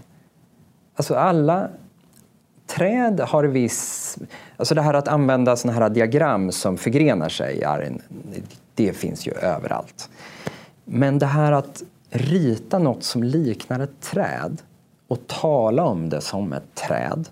Alltså 0.95 1.15
alla 1.15 1.69
träd 2.67 3.19
har 3.19 3.43
viss... 3.43 4.17
Alltså 4.57 4.75
det 4.75 4.81
här 4.81 4.93
att 4.93 5.07
använda 5.07 5.55
såna 5.55 5.73
här 5.73 5.89
diagram 5.89 6.51
som 6.51 6.77
förgrenar 6.77 7.29
sig, 7.29 7.65
det 8.75 8.93
finns 8.93 9.27
ju 9.27 9.31
överallt. 9.31 10.09
Men 10.85 11.19
det 11.19 11.25
här 11.25 11.51
att 11.51 11.83
rita 12.09 12.79
något 12.79 13.03
som 13.03 13.23
liknar 13.23 13.79
ett 13.79 14.01
träd 14.01 14.61
och 15.07 15.27
tala 15.27 15.85
om 15.85 16.09
det 16.09 16.21
som 16.21 16.53
ett 16.53 16.75
träd 16.75 17.29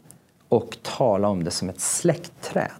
och 0.55 0.77
tala 0.81 1.27
om 1.27 1.43
det 1.43 1.51
som 1.51 1.69
ett 1.69 1.79
släktträd. 1.79 2.71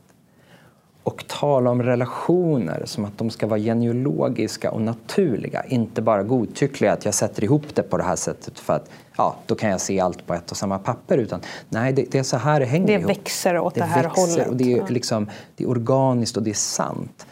Och 1.03 1.27
tala 1.27 1.70
om 1.70 1.84
relationer 1.84 2.84
som 2.86 3.05
att 3.05 3.17
de 3.17 3.29
ska 3.29 3.48
vara 3.48 3.60
genealogiska 3.60 4.72
och 4.72 4.82
naturliga, 4.82 5.63
inte 5.65 6.01
bara 6.01 6.24
godtyckliga, 6.24 6.94
att 6.94 7.05
jag 7.05 7.13
sätter 7.13 7.44
ihop 7.44 7.75
det 7.75 7.84
på 7.84 7.98
det 7.98 8.03
här 8.03 8.15
sättet 8.15 8.60
för 8.60 8.74
att 8.74 8.89
ja, 9.17 9.36
då 9.46 9.55
kan 9.55 9.70
jag 9.70 9.82
se 9.82 10.00
allt 10.00 10.27
på 10.27 10.34
ett 10.34 10.51
och 10.51 10.58
samma 10.58 10.79
papper. 10.79 11.17
Utan 11.17 11.41
nej, 11.70 11.94
det, 11.94 12.12
det 12.12 12.17
är 12.20 12.24
så 12.24 12.38
här 12.38 12.60
det 12.60 12.65
hänger 12.65 12.88
Det 12.88 12.94
ihop. 12.94 13.10
växer 13.10 13.58
åt 13.58 13.74
det, 13.74 13.79
det 13.82 13.86
här 13.86 14.03
växer 14.03 14.22
hållet. 14.22 14.48
Och 14.48 14.55
det, 14.55 14.74
är 14.74 14.88
liksom, 14.88 15.29
det 15.55 15.63
är 15.63 15.70
organiskt 15.70 16.38
och 16.38 16.44
det 16.44 16.50
är 16.50 16.53
sant. 16.53 17.27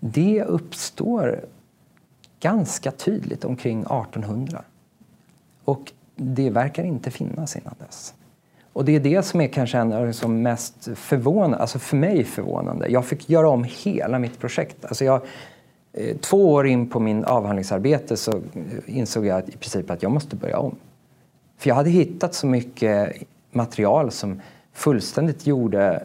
Det 0.00 0.42
uppstår 0.42 1.40
ganska 2.40 2.90
tydligt 2.90 3.44
omkring 3.44 3.80
1800. 3.80 4.62
Och 5.64 5.92
det 6.16 6.50
verkar 6.50 6.84
inte 6.84 7.10
finnas 7.10 7.56
innan 7.56 7.74
dess. 7.86 8.14
Och 8.76 8.84
det 8.84 8.96
är 8.96 9.00
det 9.00 9.22
som 9.22 9.40
är 9.40 9.48
kanske 9.48 9.78
en 9.78 9.92
av 9.92 10.12
de 10.22 10.42
mest 10.42 10.88
förvånande, 10.94 11.56
alltså 11.56 11.78
för 11.78 11.96
mig 11.96 12.24
förvånande. 12.24 12.88
Jag 12.88 13.04
fick 13.04 13.30
göra 13.30 13.48
om 13.48 13.64
hela 13.68 14.18
mitt 14.18 14.38
projekt. 14.38 14.84
Alltså 14.84 15.04
jag, 15.04 15.20
eh, 15.92 16.16
två 16.16 16.52
år 16.52 16.66
in 16.66 16.88
på 16.88 17.00
min 17.00 17.24
avhandlingsarbete 17.24 18.16
så 18.16 18.40
insåg 18.86 19.26
jag 19.26 19.48
i 19.48 19.52
princip 19.52 19.90
att 19.90 20.02
jag 20.02 20.12
måste 20.12 20.36
börja 20.36 20.58
om. 20.58 20.76
För 21.58 21.68
jag 21.68 21.74
hade 21.74 21.90
hittat 21.90 22.34
så 22.34 22.46
mycket 22.46 23.16
material 23.50 24.10
som 24.10 24.40
fullständigt 24.72 25.46
gjorde 25.46 26.04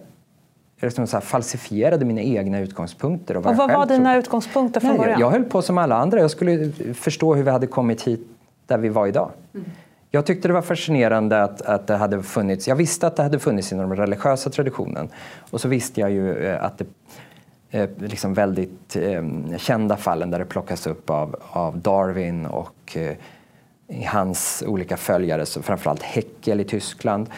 liksom 0.81 1.07
så 1.07 1.15
här, 1.15 1.21
falsifierade 1.21 2.05
mina 2.05 2.21
egna 2.21 2.59
utgångspunkter. 2.59 3.37
Och 3.37 3.43
vad, 3.43 3.51
och 3.51 3.57
vad 3.57 3.71
var 3.71 3.85
dina 3.85 4.17
utgångspunkter 4.17 4.79
från 4.79 4.97
början? 4.97 5.19
Jag, 5.19 5.27
jag 5.27 5.31
höll 5.31 5.43
på 5.43 5.61
som 5.61 5.77
alla 5.77 5.95
andra. 5.95 6.19
Jag 6.19 6.31
skulle 6.31 6.71
förstå 6.93 7.35
hur 7.35 7.43
vi 7.43 7.51
hade 7.51 7.67
kommit 7.67 8.01
hit 8.01 8.27
där 8.67 8.77
vi 8.77 8.89
var 8.89 9.07
idag. 9.07 9.31
Mm. 9.53 9.65
Jag 10.13 10.25
tyckte 10.25 10.47
det 10.47 10.53
var 10.53 10.61
fascinerande 10.61 11.43
att, 11.43 11.61
att 11.61 11.87
det 11.87 11.95
hade 11.95 12.23
funnits, 12.23 12.67
jag 12.67 12.75
visste 12.75 13.07
att 13.07 13.15
det 13.15 13.23
hade 13.23 13.39
funnits 13.39 13.71
inom 13.71 13.89
den 13.89 13.97
religiösa 13.97 14.49
traditionen 14.49 15.09
och 15.51 15.61
så 15.61 15.67
visste 15.67 16.01
jag 16.01 16.11
ju 16.11 16.45
eh, 16.45 16.63
att 16.63 16.77
det 16.77 16.85
eh, 17.71 17.89
liksom 17.97 18.33
väldigt 18.33 18.95
eh, 18.95 19.23
kända 19.57 19.97
fallen 19.97 20.31
där 20.31 20.39
det 20.39 20.45
plockas 20.45 20.87
upp 20.87 21.09
av, 21.09 21.35
av 21.51 21.79
Darwin 21.79 22.45
och 22.45 22.97
eh, 22.97 23.15
hans 24.05 24.63
olika 24.67 24.97
följare, 24.97 25.45
så 25.45 25.61
framförallt 25.61 26.03
Heckel 26.03 26.59
i 26.59 26.63
Tyskland 26.63 27.29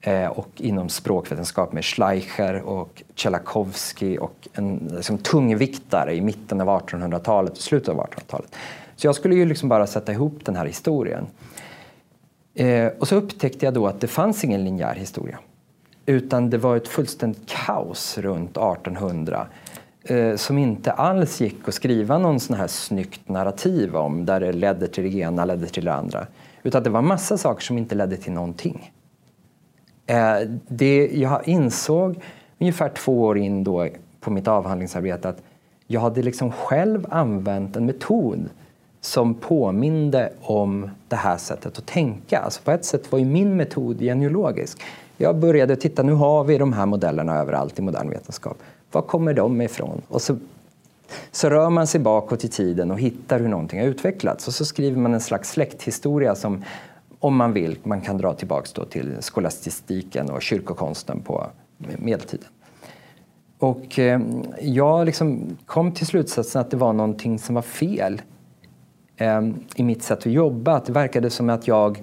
eh, 0.00 0.26
och 0.26 0.48
inom 0.56 0.88
språkvetenskap 0.88 1.72
med 1.72 1.84
Schleicher 1.84 2.62
och 2.62 3.02
Tjelakovsky 3.14 4.18
och 4.18 4.48
en 4.52 4.90
liksom, 4.96 5.18
tungviktare 5.18 6.14
i 6.14 6.20
mitten 6.20 6.60
av 6.60 6.68
1800-talet 6.68 7.52
och 7.52 7.58
slutet 7.58 7.88
av 7.88 7.96
1800-talet. 7.96 8.54
Så 8.96 9.06
jag 9.06 9.14
skulle 9.14 9.34
ju 9.34 9.46
liksom 9.46 9.68
bara 9.68 9.86
sätta 9.86 10.12
ihop 10.12 10.38
den 10.44 10.56
här 10.56 10.66
historien. 10.66 11.26
Eh, 12.56 12.92
och 12.98 13.08
så 13.08 13.16
upptäckte 13.16 13.64
jag 13.64 13.74
då 13.74 13.86
att 13.86 14.00
det 14.00 14.06
fanns 14.06 14.44
ingen 14.44 14.64
linjär 14.64 14.94
historia. 14.94 15.38
Utan 16.06 16.50
det 16.50 16.58
var 16.58 16.76
ett 16.76 16.88
fullständigt 16.88 17.48
kaos 17.48 18.18
runt 18.18 18.50
1800 18.50 19.46
eh, 20.04 20.36
som 20.36 20.58
inte 20.58 20.92
alls 20.92 21.40
gick 21.40 21.68
att 21.68 21.74
skriva 21.74 22.18
någon 22.18 22.40
sån 22.40 22.56
här 22.56 22.66
snyggt 22.66 23.28
narrativ 23.28 23.96
om 23.96 24.26
där 24.26 24.40
det 24.40 24.52
ledde 24.52 24.86
till 24.88 25.04
det 25.04 25.18
ena, 25.18 25.44
ledde 25.44 25.66
till 25.66 25.84
det 25.84 25.94
andra. 25.94 26.26
Utan 26.62 26.82
det 26.82 26.90
var 26.90 27.02
massa 27.02 27.38
saker 27.38 27.62
som 27.62 27.78
inte 27.78 27.94
ledde 27.94 28.16
till 28.16 28.32
någonting. 28.32 28.92
Eh, 30.06 30.36
det 30.68 31.10
jag 31.12 31.48
insåg 31.48 32.22
ungefär 32.58 32.88
två 32.88 33.22
år 33.22 33.38
in 33.38 33.64
då 33.64 33.88
på 34.20 34.30
mitt 34.30 34.48
avhandlingsarbete 34.48 35.28
att 35.28 35.42
jag 35.86 36.00
hade 36.00 36.22
liksom 36.22 36.52
själv 36.52 37.06
använt 37.10 37.76
en 37.76 37.86
metod 37.86 38.48
som 39.06 39.34
påminde 39.34 40.32
om 40.40 40.90
det 41.08 41.16
här 41.16 41.36
sättet 41.36 41.78
att 41.78 41.86
tänka. 41.86 42.38
Alltså 42.38 42.62
på 42.62 42.70
ett 42.70 42.84
sätt 42.84 43.12
var 43.12 43.18
ju 43.18 43.24
min 43.24 43.56
metod 43.56 44.00
genealogisk. 44.00 44.80
Jag 45.16 45.36
började 45.36 45.76
titta, 45.76 46.02
nu 46.02 46.12
har 46.12 46.44
vi 46.44 46.58
de 46.58 46.72
här 46.72 46.86
modellerna 46.86 47.38
överallt 47.38 47.78
i 47.78 47.82
modern 47.82 48.10
vetenskap. 48.10 48.58
Var 48.92 49.02
kommer 49.02 49.34
de 49.34 49.60
ifrån? 49.60 50.02
Och 50.08 50.22
så, 50.22 50.36
så 51.30 51.50
rör 51.50 51.70
man 51.70 51.86
sig 51.86 52.00
bakåt 52.00 52.44
i 52.44 52.48
tiden 52.48 52.90
och 52.90 53.00
hittar 53.00 53.40
hur 53.40 53.48
någonting 53.48 53.80
har 53.80 53.86
utvecklats. 53.86 54.48
Och 54.48 54.54
så 54.54 54.64
skriver 54.64 55.00
man 55.00 55.14
en 55.14 55.20
slags 55.20 55.50
släkthistoria 55.50 56.34
som, 56.34 56.64
om 57.18 57.36
man 57.36 57.52
vill, 57.52 57.78
man 57.82 58.00
kan 58.00 58.18
dra 58.18 58.34
tillbaks 58.34 58.72
då 58.72 58.84
till 58.84 59.16
skolastistiken 59.20 60.30
och 60.30 60.42
kyrkokonsten 60.42 61.20
på 61.20 61.46
medeltiden. 61.78 62.48
och 63.58 63.98
eh, 63.98 64.20
jag 64.60 65.06
liksom 65.06 65.56
kom 65.66 65.92
till 65.92 66.06
slutsatsen 66.06 66.60
att 66.60 66.70
det 66.70 66.76
var 66.76 66.92
någonting 66.92 67.38
som 67.38 67.54
var 67.54 67.62
fel 67.62 68.22
Ehm, 69.16 69.54
i 69.74 69.82
mitt 69.82 70.02
sätt 70.02 70.18
att 70.18 70.26
jobba. 70.26 70.74
Att 70.76 70.84
det 70.84 70.92
verkade 70.92 71.30
som 71.30 71.50
att 71.50 71.68
jag 71.68 72.02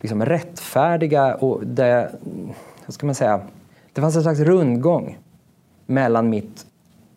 liksom 0.00 0.24
rättfärdiga 0.24 1.34
och 1.34 1.66
det, 1.66 2.10
vad 2.86 2.94
ska 2.94 3.06
man 3.06 3.14
säga, 3.14 3.40
det 3.92 4.00
fanns 4.00 4.16
en 4.16 4.22
slags 4.22 4.40
rundgång 4.40 5.18
mellan 5.86 6.30
mitt 6.30 6.66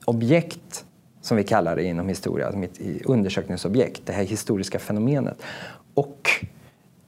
objekt, 0.06 0.86
som 1.22 1.38
vi 1.38 1.44
kallar 1.44 1.76
det 1.76 1.84
inom 1.84 2.08
historia, 2.08 2.46
alltså 2.46 2.60
mitt 2.60 3.06
undersökningsobjekt, 3.06 4.02
det 4.06 4.14
här 4.14 4.24
historiska 4.24 4.80
fenomenet, 4.80 5.44
och 5.94 6.30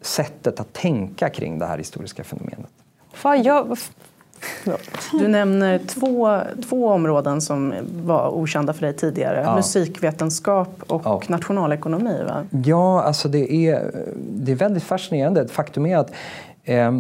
sättet 0.02 0.60
att 0.60 0.74
tänka 0.74 1.30
kring 1.30 1.60
det 1.60 1.66
här 1.66 1.78
historiska 1.78 2.24
fenomenet. 2.24 2.72
Vad 3.24 3.46
gör, 3.46 3.78
du 5.12 5.28
nämner 5.28 5.80
två, 5.88 6.40
två 6.70 6.88
områden 6.88 7.42
som 7.42 7.74
var 8.04 8.30
okända 8.30 8.74
för 8.74 8.82
dig 8.82 8.94
tidigare. 8.94 9.42
Ja. 9.46 9.56
Musikvetenskap 9.56 10.84
och 10.88 11.02
ja. 11.06 11.22
nationalekonomi. 11.28 12.24
Va? 12.28 12.46
Ja, 12.66 13.02
alltså 13.02 13.28
det 13.28 13.54
är, 13.54 13.92
det 14.18 14.52
är 14.52 14.56
väldigt 14.56 14.84
fascinerande. 14.84 15.48
Faktum 15.48 15.86
är 15.86 15.98
att 15.98 16.12
eh, 16.64 16.92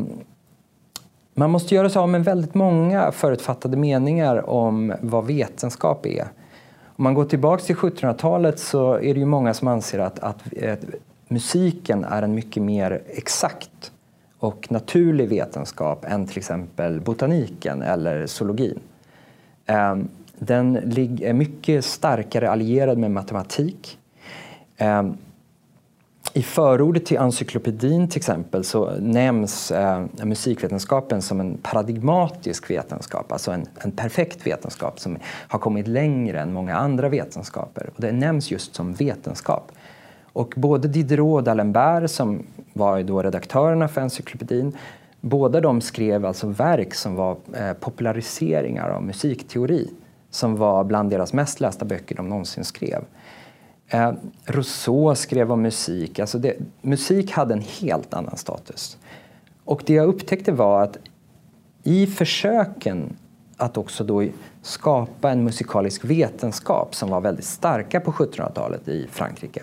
man 1.34 1.50
måste 1.50 1.75
göra 1.75 1.89
sig 1.89 2.00
av 2.00 2.10
med 2.10 2.24
väldigt 2.24 2.53
många 2.53 3.12
förutfattade 3.12 3.77
meningar 3.77 4.50
om 4.50 4.93
vad 5.01 5.25
vetenskap 5.25 6.05
är. 6.05 6.27
Om 6.86 7.03
man 7.03 7.13
går 7.13 7.25
tillbaka 7.25 7.63
till 7.63 7.75
1700-talet 7.75 8.60
så 8.60 8.93
är 8.93 9.13
det 9.13 9.19
ju 9.19 9.25
många 9.25 9.53
som 9.53 9.67
anser 9.67 10.00
att, 10.00 10.19
att, 10.19 10.41
att 10.63 10.79
musiken 11.27 12.03
är 12.03 12.22
en 12.22 12.36
mycket 12.36 12.63
mer 12.63 13.01
exakt 13.08 13.91
och 14.39 14.72
naturlig 14.72 15.29
vetenskap 15.29 16.05
än 16.05 16.27
till 16.27 16.38
exempel 16.38 17.01
botaniken 17.01 17.81
eller 17.81 18.27
zoologin. 18.27 18.79
Ehm, 19.65 20.10
den 20.39 20.75
är 21.22 21.34
mycket 21.34 21.86
starkare 21.86 22.50
allierad 22.50 22.98
med 22.98 23.12
matematik. 23.12 23.98
Ehm, 24.77 25.17
I 26.34 26.43
förordet 26.43 27.05
till 27.05 27.17
encyklopedin 27.17 28.08
till 28.08 28.17
exempel 28.17 28.63
så 28.63 28.91
nämns 29.00 29.72
eh, 29.72 30.05
musikvetenskapen 30.24 31.22
som 31.22 31.39
en 31.39 31.58
paradigmatisk 31.58 32.69
vetenskap, 32.69 33.31
alltså 33.31 33.51
en, 33.51 33.65
en 33.79 33.91
perfekt 33.91 34.48
vetenskap 34.48 35.00
som 35.00 35.17
har 35.24 35.60
kommit 35.60 35.88
längre 35.88 36.39
än 36.39 36.53
många 36.53 36.75
andra 36.75 37.10
vetenskaper. 37.10 37.89
Och 37.96 38.01
det 38.01 38.12
nämns 38.12 38.51
just 38.51 38.75
som 38.75 38.93
vetenskap. 38.93 39.72
Och 40.39 40.53
både 40.58 40.88
Diderot 40.88 41.41
och 41.41 41.48
D'Alembert 41.48 42.08
som 42.08 42.46
var 42.74 43.03
då 43.03 43.22
redaktörerna 43.22 43.88
för 43.88 44.01
encyklopedin, 44.01 44.77
båda 45.22 45.62
de 45.62 45.81
skrev 45.81 46.25
alltså 46.25 46.48
verk 46.48 46.93
som 46.93 47.15
var 47.15 47.38
eh, 47.53 47.74
populariseringar 47.74 48.89
av 48.89 49.03
musikteori 49.03 49.89
som 50.29 50.55
var 50.55 50.84
bland 50.84 51.10
deras 51.10 51.34
mest 51.34 51.60
lästa 51.60 51.86
böcker 51.86 52.15
de 52.15 52.29
någonsin 52.29 52.63
skrev. 52.63 53.03
Eh, 53.88 54.12
Rousseau 54.46 55.15
skrev 55.15 55.51
om 55.51 55.62
musik. 55.62 56.19
Alltså 56.19 56.38
det, 56.38 56.55
musik 56.81 57.31
hade 57.31 57.53
en 57.53 57.63
helt 57.81 58.13
annan 58.13 58.38
status. 58.38 58.98
Och 59.65 59.84
det 59.86 59.93
jag 59.93 60.08
upptäckte 60.08 60.51
var 60.51 60.84
att 60.84 60.98
i 61.84 62.08
försöken 62.08 63.15
att 63.58 63.77
också 63.77 64.03
då 64.03 64.25
skapa 64.62 65.31
en 65.31 65.43
musikalisk 65.43 66.05
vetenskap 66.05 66.96
som 66.96 67.10
var 67.10 67.22
väldigt 67.22 67.46
starka 67.46 68.00
på 68.00 68.12
1700-talet 68.12 68.88
i 68.88 69.08
Frankrike 69.12 69.62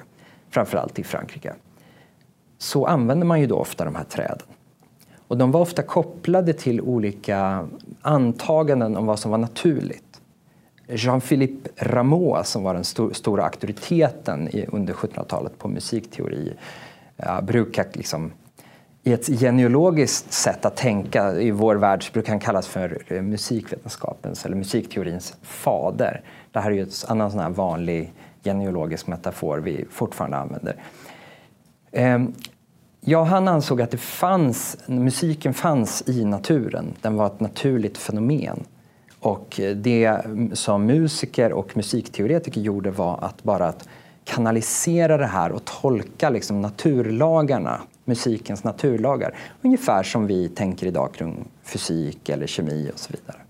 framförallt 0.50 0.98
i 0.98 1.04
Frankrike, 1.04 1.54
så 2.58 2.86
använder 2.86 3.26
man 3.26 3.40
ju 3.40 3.46
då 3.46 3.56
ofta 3.56 3.84
de 3.84 3.94
här 3.94 4.04
träden. 4.04 4.46
Och 5.28 5.36
de 5.36 5.50
var 5.50 5.60
ofta 5.60 5.82
kopplade 5.82 6.52
till 6.52 6.80
olika 6.80 7.68
antaganden 8.00 8.96
om 8.96 9.06
vad 9.06 9.18
som 9.18 9.30
var 9.30 9.38
naturligt. 9.38 10.20
Jean-Philippe 10.88 11.70
Rameau, 11.76 12.44
som 12.44 12.62
var 12.62 12.74
den 12.74 12.82
st 12.82 13.02
stora 13.12 13.44
auktoriteten 13.44 14.48
i, 14.48 14.66
under 14.68 14.94
1700-talet 14.94 15.58
på 15.58 15.68
musikteori, 15.68 16.52
ja, 17.16 17.40
brukar 17.40 17.86
liksom, 17.92 18.32
i 19.02 19.12
ett 19.12 19.26
genealogiskt 19.26 20.32
sätt 20.32 20.64
att 20.64 20.76
tänka 20.76 21.40
i 21.40 21.50
vår 21.50 21.76
värld 21.76 22.04
brukar 22.12 22.32
han 22.32 22.40
kallas 22.40 22.66
för 22.66 23.02
eh, 23.06 23.22
musikvetenskapens 23.22 24.46
eller 24.46 24.56
musikteorins 24.56 25.36
fader. 25.42 26.22
Det 26.52 26.60
här 26.60 26.70
är 26.70 26.74
ju 26.74 26.82
en 26.82 26.90
annan 27.08 27.30
sån 27.30 27.40
här 27.40 27.50
vanlig 27.50 28.12
genealogisk 28.46 29.06
metafor 29.06 29.58
vi 29.58 29.84
fortfarande 29.90 30.36
använder. 30.36 30.76
Ehm, 31.92 32.34
ja, 33.00 33.24
han 33.24 33.48
ansåg 33.48 33.82
att 33.82 33.90
det 33.90 33.96
fanns, 33.96 34.76
musiken 34.86 35.54
fanns 35.54 36.08
i 36.08 36.24
naturen. 36.24 36.94
Den 37.00 37.16
var 37.16 37.26
ett 37.26 37.40
naturligt 37.40 37.98
fenomen. 37.98 38.64
Och 39.20 39.60
det 39.76 40.20
som 40.52 40.86
musiker 40.86 41.52
och 41.52 41.76
musikteoretiker 41.76 42.60
gjorde 42.60 42.90
var 42.90 43.18
att 43.24 43.42
bara 43.42 43.66
att 43.66 43.88
kanalisera 44.24 45.16
det 45.16 45.26
här 45.26 45.52
och 45.52 45.64
tolka 45.64 46.30
liksom 46.30 46.62
naturlagarna, 46.62 47.80
musikens 48.04 48.64
naturlagar. 48.64 49.34
Ungefär 49.62 50.02
som 50.02 50.26
vi 50.26 50.48
tänker 50.48 50.86
idag 50.86 51.14
kring 51.14 51.44
fysik 51.62 52.28
eller 52.28 52.46
kemi 52.46 52.90
och 52.94 52.98
så 52.98 53.12
vidare. 53.12 53.45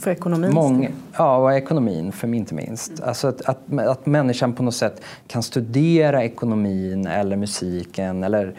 Och 0.00 0.04
för 0.04 0.10
ekonomin? 0.10 0.54
Många, 0.54 0.88
ja, 1.16 1.36
och 1.36 1.52
ekonomin 1.52 2.12
för 2.12 2.34
inte 2.34 2.54
minst. 2.54 2.90
Mm. 2.90 3.08
Alltså 3.08 3.28
att, 3.28 3.40
att, 3.40 3.78
att 3.78 4.06
människan 4.06 4.52
på 4.52 4.62
något 4.62 4.74
sätt 4.74 5.02
kan 5.26 5.42
studera 5.42 6.24
ekonomin 6.24 7.06
eller 7.06 7.36
musiken 7.36 8.24
eller 8.24 8.54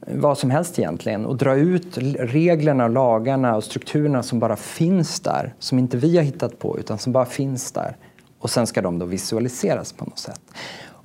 vad 0.00 0.38
som 0.38 0.50
helst 0.50 0.78
egentligen 0.78 1.26
och 1.26 1.36
dra 1.36 1.54
ut 1.54 1.98
reglerna, 2.18 2.88
lagarna 2.88 3.56
och 3.56 3.64
strukturerna 3.64 4.22
som 4.22 4.38
bara 4.38 4.56
finns 4.56 5.20
där, 5.20 5.54
som 5.58 5.78
inte 5.78 5.96
vi 5.96 6.16
har 6.16 6.24
hittat 6.24 6.58
på 6.58 6.78
utan 6.78 6.98
som 6.98 7.12
bara 7.12 7.26
finns 7.26 7.72
där. 7.72 7.96
Och 8.38 8.50
sen 8.50 8.66
ska 8.66 8.82
de 8.82 8.98
då 8.98 9.06
visualiseras 9.06 9.92
på 9.92 10.04
något 10.04 10.18
sätt. 10.18 10.40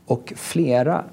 Och 0.06 0.34
flera 0.36 1.04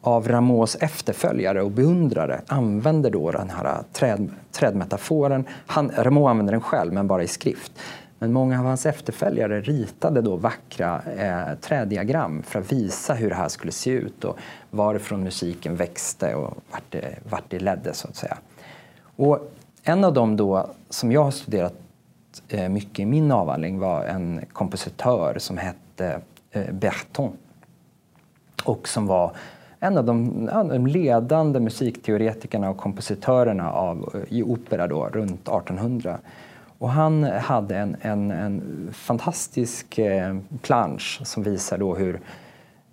av 0.00 0.28
Rameaus 0.28 0.76
efterföljare 0.80 1.62
och 1.62 1.70
beundrare 1.70 2.40
använder 2.46 3.10
då 3.10 3.30
den 3.30 3.50
här 3.50 3.82
träd, 3.92 4.30
trädmetaforen. 4.52 5.44
Han, 5.66 5.90
Rameau 5.96 6.26
använder 6.26 6.52
den 6.52 6.60
själv, 6.60 6.92
men 6.92 7.06
bara 7.06 7.22
i 7.22 7.28
skrift. 7.28 7.72
Men 8.18 8.32
många 8.32 8.58
av 8.58 8.64
hans 8.64 8.86
efterföljare 8.86 9.60
ritade 9.60 10.20
då 10.22 10.36
vackra 10.36 11.02
eh, 11.16 11.58
trädiagram 11.60 12.42
för 12.42 12.60
att 12.60 12.72
visa 12.72 13.14
hur 13.14 13.28
det 13.28 13.36
här 13.36 13.48
skulle 13.48 13.72
se 13.72 13.90
ut 13.90 14.24
och 14.24 14.38
varifrån 14.70 15.22
musiken 15.22 15.76
växte 15.76 16.34
och 16.34 16.56
vart 16.70 16.84
det, 16.90 17.18
vart 17.30 17.44
det 17.48 17.58
ledde 17.58 17.94
så 17.94 18.08
att 18.08 18.16
säga. 18.16 18.38
Och 19.16 19.52
en 19.82 20.04
av 20.04 20.12
dem 20.12 20.36
då 20.36 20.70
som 20.90 21.12
jag 21.12 21.24
har 21.24 21.30
studerat 21.30 21.74
eh, 22.48 22.68
mycket 22.68 22.98
i 22.98 23.06
min 23.06 23.32
avhandling 23.32 23.78
var 23.78 24.04
en 24.04 24.44
kompositör 24.52 25.36
som 25.38 25.58
hette 25.58 26.20
eh, 26.50 26.72
Berton 26.72 27.32
och 28.64 28.88
som 28.88 29.06
var 29.06 29.32
en 29.80 29.98
av 29.98 30.04
de, 30.04 30.46
de 30.46 30.86
ledande 30.86 31.60
musikteoretikerna 31.60 32.70
och 32.70 32.76
kompositörerna 32.76 33.72
av, 33.72 34.10
eh, 34.14 34.38
i 34.38 34.42
opera 34.42 34.86
då, 34.86 35.06
runt 35.06 35.48
1800. 35.48 36.18
Och 36.78 36.90
han 36.90 37.22
hade 37.24 37.76
en, 37.76 37.96
en, 38.02 38.30
en 38.30 38.88
fantastisk 38.92 39.98
eh, 39.98 40.36
plansch 40.62 41.20
som 41.24 41.42
visar 41.42 41.78
då 41.78 41.94
hur 41.94 42.20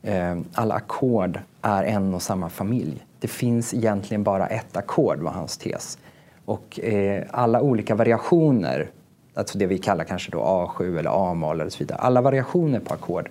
eh, 0.02 0.38
alla 0.54 0.76
ackord 0.76 1.40
är 1.62 1.84
en 1.84 2.14
och 2.14 2.22
samma 2.22 2.50
familj. 2.50 3.06
Det 3.20 3.28
finns 3.28 3.74
egentligen 3.74 4.24
bara 4.24 4.48
ett 4.48 4.78
ackord 4.78 5.20
var 5.20 5.32
hans 5.32 5.58
tes. 5.58 5.98
Och 6.46 6.80
eh, 6.80 7.24
alla 7.32 7.62
olika 7.62 7.96
variationer, 7.96 8.90
alltså 9.34 9.58
det 9.58 9.66
vi 9.66 9.78
kallar 9.78 10.04
kanske 10.04 10.32
då 10.32 10.38
A7 10.38 11.00
eller 11.00 11.32
A-moll 11.32 11.62
eller 11.62 11.72
så 11.72 11.80
vidare, 11.80 12.00
alla 12.00 12.22
variationer 12.22 12.80
på 12.80 12.94
ackord 12.94 13.30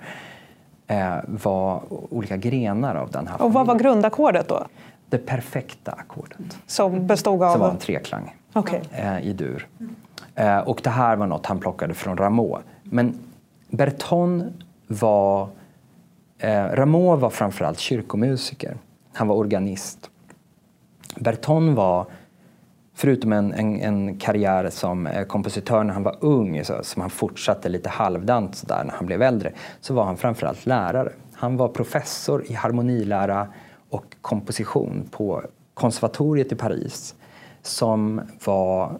eh, 0.87 1.17
var 1.27 1.83
olika 2.11 2.37
grenar 2.37 2.95
av 2.95 3.11
den 3.11 3.27
här 3.27 3.39
familjen. 3.39 3.47
Och 3.47 3.53
vad 3.53 3.67
var 3.67 3.75
grundackordet 3.75 4.49
då? 4.49 4.67
Det 5.09 5.19
perfekta 5.19 5.93
ackordet. 5.93 6.59
Som 6.67 7.07
bestod 7.07 7.43
av? 7.43 7.53
Som 7.53 7.61
var 7.61 7.71
en 7.71 7.79
treklang 7.79 8.35
okay. 8.55 8.81
eh, 8.93 9.27
i 9.27 9.33
dur. 9.33 9.67
Eh, 10.35 10.59
och 10.59 10.81
det 10.83 10.91
här 10.91 11.17
var 11.17 11.27
något 11.27 11.47
han 11.47 11.59
plockade 11.59 11.95
från 11.95 12.17
Rameau. 12.17 12.59
Men 12.83 13.19
Berton 13.69 14.53
var... 14.87 15.49
Eh, 16.39 16.65
Rameau 16.65 17.17
var 17.17 17.31
framförallt 17.31 17.79
kyrkomusiker. 17.79 18.77
Han 19.13 19.29
var 19.29 19.37
organist. 19.37 20.11
Berton 21.17 21.75
var, 21.75 22.07
förutom 22.95 23.33
en, 23.33 23.53
en, 23.53 23.81
en 23.81 24.19
karriär 24.19 24.71
som 24.71 25.07
eh, 25.07 25.25
kompositör 25.25 25.85
när 25.85 25.95
han 25.95 26.03
var 26.03 26.17
ung, 26.21 26.65
så, 26.65 26.83
som 26.83 27.03
han 27.03 27.11
fortsatte 27.11 27.69
lite 27.69 27.89
halvdant 27.89 28.55
så 28.57 28.67
där 28.67 28.85
när 28.85 28.93
han 28.93 29.07
blev 29.07 29.23
äldre, 29.23 29.53
så 29.81 29.95
var 29.95 30.05
han 30.05 30.17
framförallt 30.17 30.67
lärare. 30.67 31.13
Han 31.33 31.57
var 31.57 31.69
professor 31.69 32.45
i 32.47 32.53
harmonilära 32.53 33.49
och 33.91 34.17
komposition 34.21 35.09
på 35.11 35.43
konservatoriet 35.75 36.53
i 36.53 36.55
Paris 36.57 37.15
som 37.63 38.21
var 38.45 38.99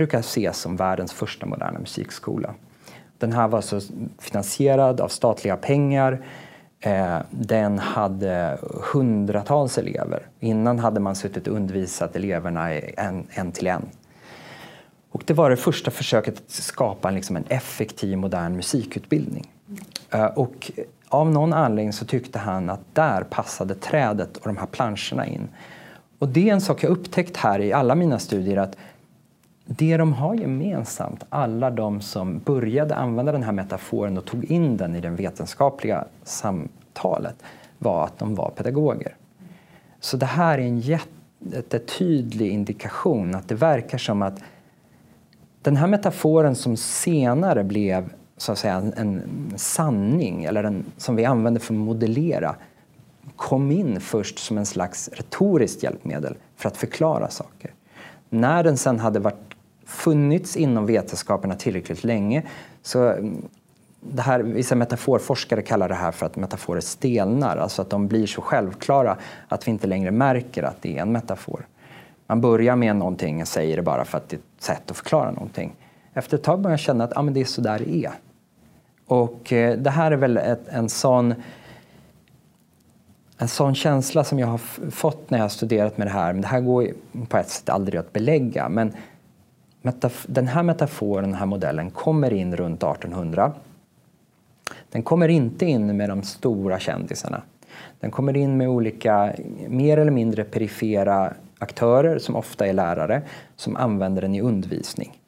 brukar 0.00 0.20
ses 0.20 0.58
som 0.58 0.76
världens 0.76 1.12
första 1.12 1.46
moderna 1.46 1.78
musikskola. 1.78 2.54
Den 3.18 3.32
här 3.32 3.48
var 3.48 3.60
så 3.60 3.80
finansierad 4.18 5.00
av 5.00 5.08
statliga 5.08 5.56
pengar. 5.56 6.24
Eh, 6.80 7.18
den 7.30 7.78
hade 7.78 8.58
hundratals 8.92 9.78
elever. 9.78 10.22
Innan 10.40 10.78
hade 10.78 11.00
man 11.00 11.16
suttit 11.16 11.48
och 11.48 11.56
undervisat 11.56 12.16
eleverna 12.16 12.72
en, 12.74 13.26
en 13.30 13.52
till 13.52 13.66
en. 13.66 13.82
Och 15.10 15.22
det 15.26 15.34
var 15.34 15.50
det 15.50 15.56
första 15.56 15.90
försöket 15.90 16.34
att 16.38 16.50
skapa 16.50 17.10
liksom 17.10 17.36
en 17.36 17.44
effektiv 17.48 18.18
modern 18.18 18.56
musikutbildning. 18.56 19.50
Eh, 20.10 20.24
och 20.24 20.70
av 21.08 21.30
någon 21.30 21.52
anledning 21.52 21.92
så 21.92 22.04
tyckte 22.04 22.38
han 22.38 22.70
att 22.70 22.94
där 22.94 23.22
passade 23.22 23.74
trädet 23.74 24.36
och 24.36 24.46
de 24.46 24.56
här 24.56 24.66
planscherna 24.66 25.26
in. 25.26 25.48
Och 26.18 26.28
det 26.28 26.48
är 26.48 26.52
en 26.52 26.60
sak 26.60 26.82
jag 26.82 26.90
upptäckt 26.90 27.36
här 27.36 27.60
i 27.60 27.72
alla 27.72 27.94
mina 27.94 28.18
studier 28.18 28.56
att 28.56 28.76
det 29.76 29.96
de 29.96 30.12
har 30.12 30.34
gemensamt, 30.34 31.24
alla 31.28 31.70
de 31.70 32.00
som 32.00 32.38
började 32.38 32.94
använda 32.94 33.32
den 33.32 33.42
här 33.42 33.52
metaforen 33.52 34.18
och 34.18 34.24
tog 34.24 34.44
in 34.44 34.76
den 34.76 34.96
i 34.96 35.00
det 35.00 35.10
vetenskapliga 35.10 36.04
samtalet, 36.22 37.36
var 37.78 38.04
att 38.04 38.18
de 38.18 38.34
var 38.34 38.50
pedagoger. 38.50 39.16
Så 40.00 40.16
det 40.16 40.26
här 40.26 40.58
är 40.58 40.62
en 40.62 40.80
jättetydlig 40.80 42.50
indikation 42.50 43.34
att 43.34 43.48
det 43.48 43.54
verkar 43.54 43.98
som 43.98 44.22
att 44.22 44.42
den 45.62 45.76
här 45.76 45.86
metaforen 45.86 46.54
som 46.54 46.76
senare 46.76 47.64
blev 47.64 48.12
så 48.36 48.52
att 48.52 48.58
säga, 48.58 48.74
en, 48.74 48.92
en 48.96 49.52
sanning, 49.56 50.44
eller 50.44 50.64
en, 50.64 50.84
som 50.96 51.16
vi 51.16 51.24
använder 51.24 51.60
för 51.60 51.74
att 51.74 51.80
modellera, 51.80 52.54
kom 53.36 53.70
in 53.70 54.00
först 54.00 54.38
som 54.38 54.58
en 54.58 54.66
slags 54.66 55.08
retoriskt 55.12 55.82
hjälpmedel 55.82 56.36
för 56.56 56.68
att 56.68 56.76
förklara 56.76 57.30
saker. 57.30 57.70
När 58.28 58.64
den 58.64 58.76
sen 58.76 59.00
hade 59.00 59.18
varit, 59.18 59.49
funnits 59.90 60.56
inom 60.56 60.86
vetenskaperna 60.86 61.54
tillräckligt 61.54 62.04
länge 62.04 62.42
så 62.82 63.08
mm, 63.08 63.48
det 64.00 64.22
här, 64.22 64.40
vissa 64.40 64.74
metaforforskare 64.74 65.62
kallar 65.62 65.88
det 65.88 65.94
här 65.94 66.12
för 66.12 66.26
att 66.26 66.36
metaforer 66.36 66.80
stelnar, 66.80 67.56
alltså 67.56 67.82
att 67.82 67.90
de 67.90 68.08
blir 68.08 68.26
så 68.26 68.40
självklara 68.40 69.16
att 69.48 69.66
vi 69.66 69.70
inte 69.70 69.86
längre 69.86 70.10
märker 70.10 70.62
att 70.62 70.82
det 70.82 70.98
är 70.98 71.02
en 71.02 71.12
metafor. 71.12 71.66
Man 72.26 72.40
börjar 72.40 72.76
med 72.76 72.96
någonting 72.96 73.42
och 73.42 73.48
säger 73.48 73.76
det 73.76 73.82
bara 73.82 74.04
för 74.04 74.18
att 74.18 74.28
det 74.28 74.36
är 74.36 74.38
ett 74.38 74.62
sätt 74.62 74.90
att 74.90 74.96
förklara 74.96 75.30
någonting. 75.30 75.76
Efter 76.14 76.36
ett 76.36 76.42
tag 76.42 76.60
börjar 76.60 76.72
jag 76.72 76.80
känna 76.80 77.04
att 77.04 77.16
ah, 77.16 77.22
men 77.22 77.34
det 77.34 77.40
är 77.40 77.44
så 77.44 77.60
där 77.60 77.78
det 77.78 78.04
är. 78.04 78.12
Och 79.06 79.52
eh, 79.52 79.78
det 79.78 79.90
här 79.90 80.10
är 80.10 80.16
väl 80.16 80.36
ett, 80.36 80.68
en 80.68 80.88
sån 80.88 81.34
en 83.38 83.48
sån 83.48 83.74
känsla 83.74 84.24
som 84.24 84.38
jag 84.38 84.46
har 84.46 84.58
fått 84.90 85.30
när 85.30 85.38
jag 85.38 85.44
har 85.44 85.48
studerat 85.48 85.98
med 85.98 86.06
det 86.06 86.10
här, 86.10 86.32
men 86.32 86.42
det 86.42 86.48
här 86.48 86.60
går 86.60 86.88
på 87.28 87.36
ett 87.36 87.48
sätt 87.48 87.68
aldrig 87.68 88.00
att 88.00 88.12
belägga, 88.12 88.68
men 88.68 88.92
den 90.26 90.48
här 90.48 90.62
metaforen, 90.62 91.24
den 91.30 91.38
här 91.38 91.46
modellen 91.46 91.90
kommer 91.90 92.32
in 92.32 92.56
runt 92.56 92.82
1800. 92.82 93.52
Den 94.90 95.02
kommer 95.02 95.28
inte 95.28 95.66
in 95.66 95.96
med 95.96 96.08
de 96.08 96.22
stora 96.22 96.78
kändisarna. 96.78 97.42
Den 98.00 98.10
kommer 98.10 98.36
in 98.36 98.56
med 98.56 98.68
olika 98.68 99.32
mer 99.68 99.96
eller 99.96 100.12
mindre 100.12 100.44
perifera 100.44 101.32
aktörer 101.58 102.18
som 102.18 102.36
ofta 102.36 102.66
är 102.66 102.72
lärare 102.72 103.22
som 103.56 103.76
använder 103.76 104.22
den 104.22 104.34
i 104.34 104.40
undervisning. 104.40 105.20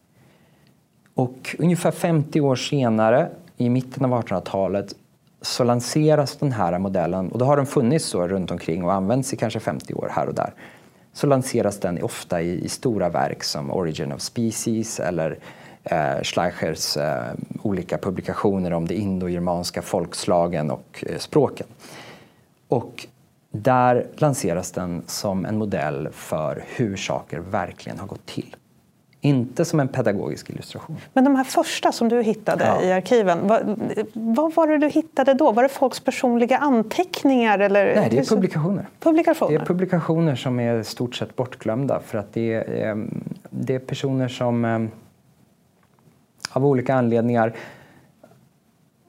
Och 1.15 1.57
ungefär 1.59 1.91
50 1.91 2.41
år 2.41 2.57
senare, 2.57 3.29
i 3.57 3.71
mitten 3.71 4.05
av 4.05 4.23
1800-talet, 4.23 4.95
så 5.41 5.65
lanseras 5.65 6.37
den 6.37 6.53
här 6.53 6.79
modellen, 6.79 7.29
och 7.29 7.39
då 7.39 7.45
har 7.45 7.57
den 7.57 7.67
funnits 7.67 8.05
så 8.05 8.29
runt 8.29 8.51
omkring 8.51 8.85
och 8.85 8.93
använts 8.93 9.33
i 9.33 9.37
kanske 9.37 9.61
50 9.61 9.95
år 9.95 10.09
här 10.11 10.27
och 10.27 10.35
där. 10.35 10.55
Så 11.13 11.27
lanseras 11.27 11.81
den 11.81 12.03
ofta 12.03 12.43
i, 12.43 12.65
i 12.65 12.69
stora 12.69 13.09
verk 13.09 13.45
som 13.45 13.71
Origin 13.71 14.13
of 14.13 14.21
Species 14.21 15.01
eller 15.01 15.39
eh, 15.85 16.23
Schleichers 16.23 16.97
eh, 16.97 17.33
olika 17.63 17.99
publikationer 17.99 18.73
om 18.73 18.89
de 18.89 18.95
indogermanska 18.95 19.83
folkslagen 19.83 20.71
och 20.71 21.05
eh, 21.07 21.19
språken. 21.19 21.67
Och 22.69 23.07
där 23.51 24.07
lanseras 24.17 24.73
den 24.73 25.03
som 25.07 25.45
en 25.45 25.59
modell 25.59 26.09
för 26.13 26.65
hur 26.67 26.97
saker 26.97 27.39
verkligen 27.39 27.99
har 27.99 28.07
gått 28.07 28.27
till. 28.27 28.57
Inte 29.25 29.65
som 29.65 29.81
en 29.81 29.89
pedagogisk 29.89 30.51
illustration. 30.51 30.97
Men 31.13 31.25
de 31.25 31.37
här 31.37 31.45
första 31.45 31.93
som 31.93 32.09
du 32.09 32.23
hittade 32.23 32.65
ja. 32.65 32.83
i 32.83 32.93
arkiven, 32.93 33.49
vad, 33.49 33.79
vad, 34.13 34.55
var 34.55 34.67
det 34.67 34.79
du 34.79 34.89
hittade 34.89 35.35
då? 35.35 35.53
Var 35.53 35.63
det 35.63 35.69
folks 35.69 36.01
personliga 36.01 36.59
anteckningar? 36.59 37.59
Eller? 37.59 37.95
Nej, 37.95 38.09
det 38.11 38.19
är 38.19 38.25
publikationer. 38.25 38.87
publikationer. 39.01 39.59
Det 39.59 39.65
är 39.65 39.67
publikationer 39.67 40.35
som 40.35 40.61
är 40.61 40.83
stort 40.83 41.15
sett 41.15 41.37
bortglömda 41.37 42.01
för 42.01 42.19
att 42.19 42.33
det 42.33 42.55
är, 42.55 42.91
ehm, 42.91 43.25
det 43.51 43.75
är 43.75 43.79
personer 43.79 44.29
som 44.29 44.65
ehm, 44.65 44.91
av 46.53 46.67
olika 46.67 46.95
anledningar 46.95 47.55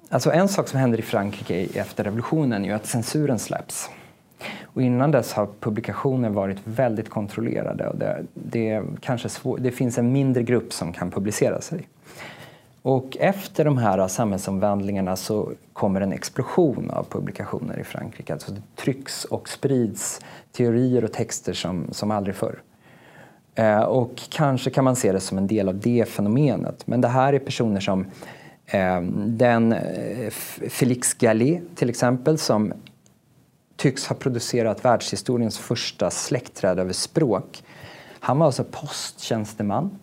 Alltså 0.09 0.31
en 0.31 0.47
sak 0.47 0.67
som 0.67 0.79
händer 0.79 0.99
i 0.99 1.01
Frankrike 1.01 1.67
efter 1.73 2.03
revolutionen 2.03 2.65
är 2.65 2.75
att 2.75 2.85
censuren 2.85 3.39
släpps. 3.39 3.89
Och 4.73 4.81
innan 4.81 5.11
dess 5.11 5.33
har 5.33 5.47
publikationer 5.59 6.29
varit 6.29 6.57
väldigt 6.63 7.09
kontrollerade 7.09 7.87
och 7.87 7.97
det, 7.97 8.23
det, 8.33 8.83
kanske 9.01 9.29
svår, 9.29 9.57
det 9.57 9.71
finns 9.71 9.97
en 9.97 10.11
mindre 10.11 10.43
grupp 10.43 10.73
som 10.73 10.93
kan 10.93 11.11
publicera 11.11 11.61
sig. 11.61 11.87
Och 12.81 13.17
efter 13.19 13.65
de 13.65 13.77
här 13.77 14.07
samhällsomvandlingarna 14.07 15.15
så 15.15 15.51
kommer 15.73 16.01
en 16.01 16.13
explosion 16.13 16.89
av 16.89 17.03
publikationer 17.03 17.79
i 17.79 17.83
Frankrike. 17.83 18.33
Alltså 18.33 18.51
det 18.51 18.61
trycks 18.75 19.25
och 19.25 19.49
sprids 19.49 20.21
teorier 20.51 21.03
och 21.03 21.11
texter 21.13 21.53
som, 21.53 21.87
som 21.91 22.11
aldrig 22.11 22.35
förr. 22.35 22.61
Eh, 23.55 23.81
och 23.81 24.21
kanske 24.29 24.69
kan 24.69 24.83
man 24.83 24.95
se 24.95 25.11
det 25.11 25.19
som 25.19 25.37
en 25.37 25.47
del 25.47 25.69
av 25.69 25.79
det 25.79 26.09
fenomenet. 26.09 26.87
Men 26.87 27.01
det 27.01 27.07
här 27.07 27.33
är 27.33 27.39
personer 27.39 27.79
som 27.79 28.05
eh, 28.65 29.01
den 29.25 29.73
eh, 29.73 30.29
Félix 30.69 31.13
Gallet 31.13 31.61
till 31.75 31.89
exempel 31.89 32.37
som 32.37 32.73
tycks 33.83 34.07
ha 34.07 34.15
producerat 34.15 34.85
världshistoriens 34.85 35.59
första 35.59 36.09
släktträd 36.09 36.79
över 36.79 36.93
språk. 36.93 37.63
Han 38.19 38.39
var 38.39 38.45
alltså 38.45 38.63
posttjänsteman 38.63 39.99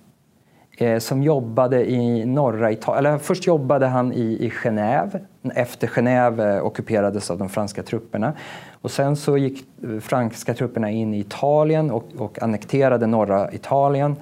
eh, 0.79 0.99
som 0.99 1.23
jobbade 1.23 1.91
i 1.91 2.25
norra 2.27 2.73
Italien. 2.73 3.07
Eller 3.07 3.19
först 3.19 3.47
jobbade 3.47 3.87
han 3.87 4.13
i, 4.13 4.21
i 4.21 4.51
Genève 4.51 5.21
efter 5.55 5.87
Genève 5.87 6.57
eh, 6.57 6.67
ockuperades 6.67 7.31
av 7.31 7.39
de 7.39 7.49
franska 7.49 7.83
trupperna. 7.83 8.33
Och 8.83 8.91
sen 8.91 9.17
så 9.17 9.37
gick 9.37 9.65
eh, 9.83 10.01
franska 10.01 10.55
trupperna 10.55 10.91
in 10.91 11.15
i 11.15 11.21
Italien 11.21 11.91
och, 11.91 12.05
och 12.17 12.43
annekterade 12.43 13.07
norra 13.07 13.53
Italien. 13.53 14.17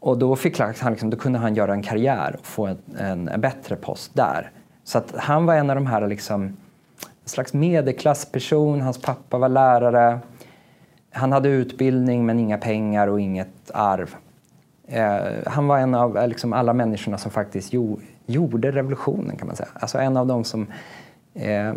Och 0.00 0.18
då, 0.18 0.36
fick 0.36 0.58
han, 0.58 0.74
liksom, 0.90 1.10
då 1.10 1.16
kunde 1.16 1.38
han 1.38 1.54
göra 1.54 1.72
en 1.72 1.82
karriär 1.82 2.36
och 2.38 2.46
få 2.46 2.66
en, 2.98 3.28
en, 3.28 3.40
bättre 3.40 3.76
post 3.76 4.10
där. 4.14 4.50
Så 4.84 4.98
att 4.98 5.14
han 5.16 5.46
var 5.46 5.54
en 5.54 5.70
av 5.70 5.76
de 5.76 5.86
här 5.86 6.08
liksom, 6.08 6.56
slags 7.30 7.52
medelklassperson. 7.52 8.80
Hans 8.80 9.02
pappa 9.02 9.38
var 9.38 9.48
lärare. 9.48 10.18
Han 11.10 11.32
hade 11.32 11.48
utbildning 11.48 12.26
men 12.26 12.38
inga 12.38 12.58
pengar 12.58 13.06
och 13.06 13.20
inget 13.20 13.70
arv. 13.74 14.16
Eh, 14.86 15.18
han 15.46 15.66
var 15.66 15.78
en 15.78 15.94
av 15.94 16.18
eh, 16.18 16.28
liksom, 16.28 16.52
alla 16.52 16.72
människorna 16.72 17.18
som 17.18 17.30
faktiskt 17.30 17.72
jo, 17.72 18.00
gjorde 18.26 18.70
revolutionen 18.70 19.36
kan 19.36 19.46
man 19.46 19.56
säga. 19.56 19.68
Alltså 19.74 19.98
en 19.98 20.16
av 20.16 20.26
dem 20.26 20.44
som 20.44 20.66
eh, 21.34 21.72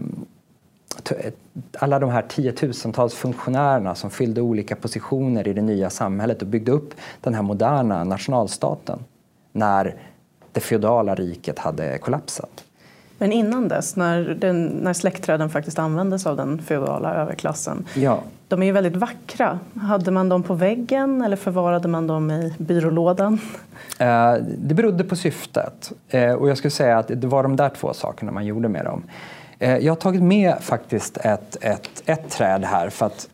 alla 1.80 2.00
de 2.00 2.10
här 2.10 2.22
tiotusentals 2.22 3.14
funktionärerna 3.14 3.96
som 3.96 4.10
fyllde 4.10 4.42
olika 4.42 4.76
positioner 4.76 5.48
i 5.48 5.54
det 5.54 5.62
nya 5.62 5.90
samhället 5.90 6.42
och 6.42 6.48
byggde 6.48 6.72
upp 6.72 6.94
den 7.22 7.34
här 7.34 7.42
moderna 7.42 8.04
nationalstaten 8.04 9.00
när 9.52 9.96
det 10.52 10.60
feodala 10.60 11.16
riket 11.16 11.60
hade 11.60 11.98
kollapsat. 11.98 12.63
Men 13.24 13.32
innan 13.32 13.68
dess, 13.68 13.96
när, 13.96 14.22
den, 14.22 14.66
när 14.66 14.94
släktträden 14.94 15.50
faktiskt 15.50 15.80
användes 15.80 16.26
av 16.26 16.38
den 16.38 16.62
feodala 16.62 17.14
överklassen, 17.14 17.86
ja. 17.96 18.20
de 18.48 18.62
är 18.62 18.66
ju 18.66 18.72
väldigt 18.72 18.96
vackra. 18.96 19.60
Hade 19.82 20.12
man 20.12 20.30
dem 20.30 20.44
på 20.44 20.54
väggen 20.54 21.22
eller 21.22 21.36
förvarade 21.36 21.88
man 21.88 22.08
dem 22.08 22.32
i 22.32 22.54
byrålådan? 22.58 23.40
Eh, 24.00 24.34
det 24.58 24.76
berodde 24.76 25.04
på 25.04 25.16
syftet. 25.16 25.92
Eh, 26.10 26.32
och 26.32 26.50
jag 26.50 26.58
skulle 26.58 26.72
säga 26.72 26.98
att 26.98 27.08
det 27.08 27.28
var 27.28 27.44
de 27.44 27.56
där 27.56 27.70
två 27.70 27.94
sakerna 27.94 28.32
man 28.32 28.46
gjorde 28.46 28.70
med 28.70 28.86
dem. 28.86 29.04
Eh, 29.60 29.78
jag 29.78 29.92
har 29.92 29.98
tagit 29.98 30.24
med 30.24 30.56
faktiskt 30.62 31.18
ett, 31.18 31.58
ett, 31.62 32.04
ett 32.06 32.30
träd 32.30 32.64
här 32.64 32.90
för 32.90 33.06
att 33.06 33.30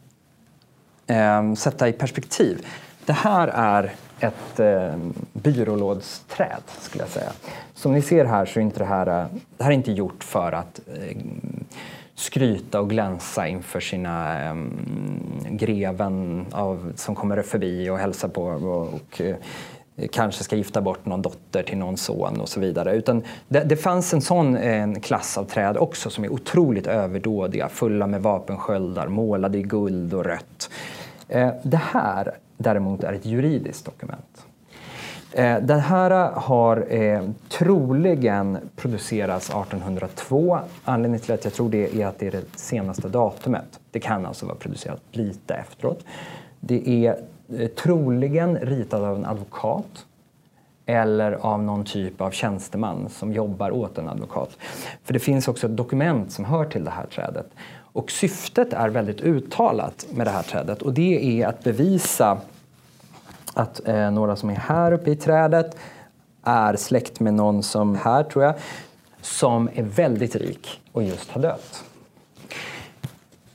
eh, 1.07 1.53
sätta 1.53 1.87
i 1.87 1.91
perspektiv. 1.91 2.65
Det 3.05 3.13
här 3.13 3.47
är 3.47 3.91
ett 4.19 4.59
eh, 4.59 4.95
byrålådsträd 5.33 6.63
skulle 6.79 7.03
jag 7.03 7.11
säga. 7.11 7.31
Som 7.73 7.93
ni 7.93 8.01
ser 8.01 8.25
här 8.25 8.45
så 8.45 8.59
är 8.59 8.63
inte 8.63 8.79
det 8.79 8.85
här, 8.85 9.07
eh, 9.07 9.27
det 9.57 9.63
här 9.63 9.71
är 9.71 9.75
inte 9.75 9.91
gjort 9.91 10.23
för 10.23 10.51
att 10.51 10.79
eh, 10.87 11.17
skryta 12.15 12.79
och 12.79 12.89
glänsa 12.89 13.47
inför 13.47 13.79
sina 13.79 14.45
eh, 14.45 14.55
greven 15.49 16.45
av, 16.51 16.93
som 16.95 17.15
kommer 17.15 17.41
förbi 17.41 17.89
och 17.89 17.97
hälsar 17.97 18.27
på 18.27 18.43
och, 18.43 18.93
och 18.93 19.21
eh, 19.21 19.35
kanske 20.11 20.43
ska 20.43 20.55
gifta 20.55 20.81
bort 20.81 21.05
någon 21.05 21.21
dotter 21.21 21.63
till 21.63 21.77
någon 21.77 21.97
son 21.97 22.41
och 22.41 22.49
så 22.49 22.59
vidare. 22.59 22.95
Utan 22.95 23.23
det, 23.47 23.63
det 23.63 23.75
fanns 23.75 24.13
en 24.13 24.21
sån 24.21 24.57
eh, 24.57 24.81
en 24.81 25.01
klass 25.01 25.37
av 25.37 25.43
träd 25.43 25.77
också 25.77 26.09
som 26.09 26.23
är 26.23 26.33
otroligt 26.33 26.87
överdådiga, 26.87 27.69
fulla 27.69 28.07
med 28.07 28.21
vapensköldar, 28.21 29.07
målade 29.07 29.57
i 29.57 29.63
guld 29.63 30.13
och 30.13 30.25
rött. 30.25 30.69
Eh, 31.27 31.49
det 31.63 31.81
här 31.91 32.33
däremot 32.59 33.03
är 33.03 33.13
ett 33.13 33.25
juridiskt 33.25 33.85
dokument. 33.85 34.45
Eh, 35.31 35.59
det 35.59 35.75
här 35.75 36.31
har 36.31 36.93
eh, 36.93 37.29
troligen 37.49 38.57
producerats 38.75 39.49
1802. 39.49 40.59
Anledningen 40.83 41.21
till 41.21 41.33
att 41.33 41.43
jag 41.43 41.53
tror 41.53 41.69
det 41.69 42.01
är 42.01 42.07
att 42.07 42.19
det 42.19 42.27
är 42.27 42.31
det 42.31 42.45
senaste 42.55 43.09
datumet. 43.09 43.79
Det 43.91 43.99
kan 43.99 44.25
alltså 44.25 44.45
vara 44.45 44.55
producerat 44.55 45.01
lite 45.11 45.53
efteråt. 45.53 46.05
Det 46.59 47.05
är 47.05 47.17
eh, 47.57 47.67
troligen 47.67 48.57
ritat 48.57 49.01
av 49.01 49.15
en 49.15 49.25
advokat 49.25 50.05
eller 50.85 51.31
av 51.31 51.63
någon 51.63 51.85
typ 51.85 52.21
av 52.21 52.31
tjänsteman 52.31 53.09
som 53.09 53.33
jobbar 53.33 53.71
åt 53.71 53.97
en 53.97 54.09
advokat. 54.09 54.57
För 55.03 55.13
det 55.13 55.19
finns 55.19 55.47
också 55.47 55.67
ett 55.67 55.77
dokument 55.77 56.31
som 56.31 56.45
hör 56.45 56.65
till 56.65 56.83
det 56.83 56.91
här 56.91 57.05
trädet. 57.05 57.49
Och 57.93 58.11
syftet 58.11 58.73
är 58.73 58.89
väldigt 58.89 59.21
uttalat 59.21 60.05
med 60.11 60.27
det 60.27 60.31
här 60.31 60.43
trädet 60.43 60.81
och 60.81 60.93
det 60.93 61.41
är 61.41 61.47
att 61.47 61.63
bevisa 61.63 62.37
att 63.53 63.87
eh, 63.87 64.11
några 64.11 64.35
som 64.35 64.49
är 64.49 64.55
här 64.55 64.91
uppe 64.91 65.11
i 65.11 65.15
trädet 65.15 65.77
är 66.43 66.75
släkt 66.75 67.19
med 67.19 67.33
någon 67.33 67.63
som, 67.63 67.95
här 67.95 68.23
tror 68.23 68.43
jag, 68.43 68.53
som 69.21 69.69
är 69.75 69.83
väldigt 69.83 70.35
rik 70.35 70.81
och 70.91 71.03
just 71.03 71.31
har 71.31 71.41
dött. 71.41 71.83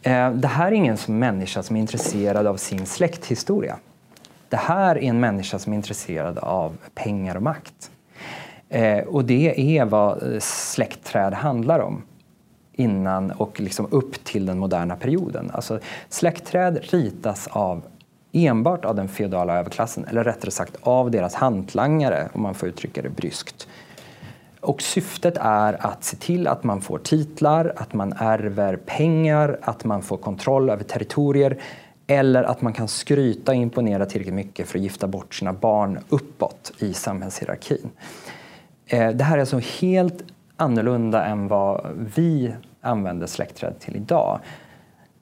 Eh, 0.02 0.30
det 0.30 0.48
här 0.48 0.66
är 0.66 0.72
ingen 0.72 0.96
som 0.96 1.18
människa 1.18 1.62
som 1.62 1.76
är 1.76 1.80
intresserad 1.80 2.46
av 2.46 2.56
sin 2.56 2.86
släkthistoria. 2.86 3.76
Det 4.48 4.56
här 4.56 4.96
är 4.98 5.02
en 5.02 5.20
människa 5.20 5.58
som 5.58 5.72
är 5.72 5.76
intresserad 5.76 6.38
av 6.38 6.76
pengar 6.94 7.36
och 7.36 7.42
makt. 7.42 7.90
Eh, 8.68 8.98
och 8.98 9.24
det 9.24 9.78
är 9.78 9.84
vad 9.84 10.32
eh, 10.32 10.40
släktträd 10.40 11.34
handlar 11.34 11.78
om 11.78 12.02
innan 12.76 13.30
och 13.30 13.60
liksom 13.60 13.86
upp 13.90 14.24
till 14.24 14.46
den 14.46 14.58
moderna 14.58 14.96
perioden. 14.96 15.50
Alltså, 15.54 15.78
släktträd 16.08 16.78
ritas 16.82 17.48
av 17.50 17.82
enbart 18.32 18.84
av 18.84 18.94
den 18.94 19.08
feodala 19.08 19.58
överklassen, 19.58 20.04
eller 20.04 20.24
rättare 20.24 20.50
sagt 20.50 20.76
av 20.80 21.10
deras 21.10 21.34
hantlangare, 21.34 22.28
om 22.32 22.42
man 22.42 22.54
får 22.54 22.68
uttrycka 22.68 23.02
det 23.02 23.08
bryskt. 23.08 23.68
Och 24.60 24.82
syftet 24.82 25.36
är 25.40 25.86
att 25.86 26.04
se 26.04 26.16
till 26.16 26.46
att 26.46 26.64
man 26.64 26.80
får 26.80 26.98
titlar, 26.98 27.72
att 27.76 27.94
man 27.94 28.12
ärver 28.12 28.76
pengar, 28.76 29.58
att 29.62 29.84
man 29.84 30.02
får 30.02 30.16
kontroll 30.16 30.70
över 30.70 30.84
territorier 30.84 31.58
eller 32.06 32.42
att 32.42 32.62
man 32.62 32.72
kan 32.72 32.88
skryta 32.88 33.52
och 33.52 33.56
imponera 33.56 34.06
tillräckligt 34.06 34.34
mycket 34.34 34.68
för 34.68 34.78
att 34.78 34.82
gifta 34.82 35.06
bort 35.06 35.34
sina 35.34 35.52
barn 35.52 35.98
uppåt 36.08 36.72
i 36.78 36.94
samhällshierarkin. 36.94 37.90
Eh, 38.86 39.10
det 39.10 39.24
här 39.24 39.36
är 39.36 39.40
alltså 39.40 39.60
helt 39.80 40.24
annorlunda 40.56 41.24
än 41.24 41.48
vad 41.48 41.86
vi 42.16 42.54
använder 42.80 43.26
släktträd 43.26 43.78
till 43.80 43.96
idag. 43.96 44.40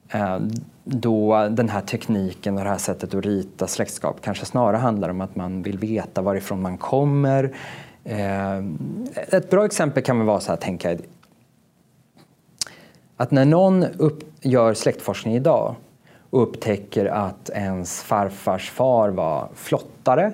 Eh, 0.09 0.37
då 0.83 1.47
den 1.51 1.69
här 1.69 1.81
tekniken 1.81 2.57
och 2.57 2.63
det 2.63 2.69
här 2.69 2.77
sättet 2.77 3.13
att 3.13 3.25
rita 3.25 3.67
släktskap 3.67 4.21
kanske 4.21 4.45
snarare 4.45 4.77
handlar 4.77 5.09
om 5.09 5.21
att 5.21 5.35
man 5.35 5.61
vill 5.61 5.77
veta 5.77 6.21
varifrån 6.21 6.61
man 6.61 6.77
kommer. 6.77 7.55
Eh, 8.03 8.57
ett 9.15 9.49
bra 9.49 9.65
exempel 9.65 10.03
kan 10.03 10.25
vara 10.25 10.39
så 10.39 10.51
här, 10.51 10.57
tänka 10.57 10.97
att 13.17 13.31
när 13.31 13.45
någon 13.45 13.83
upp, 13.83 14.23
gör 14.41 14.73
släktforskning 14.73 15.35
idag 15.35 15.75
och 16.29 16.43
upptäcker 16.43 17.05
att 17.05 17.49
ens 17.49 18.03
farfars 18.03 18.71
far 18.71 19.09
var 19.09 19.49
flottare 19.55 20.33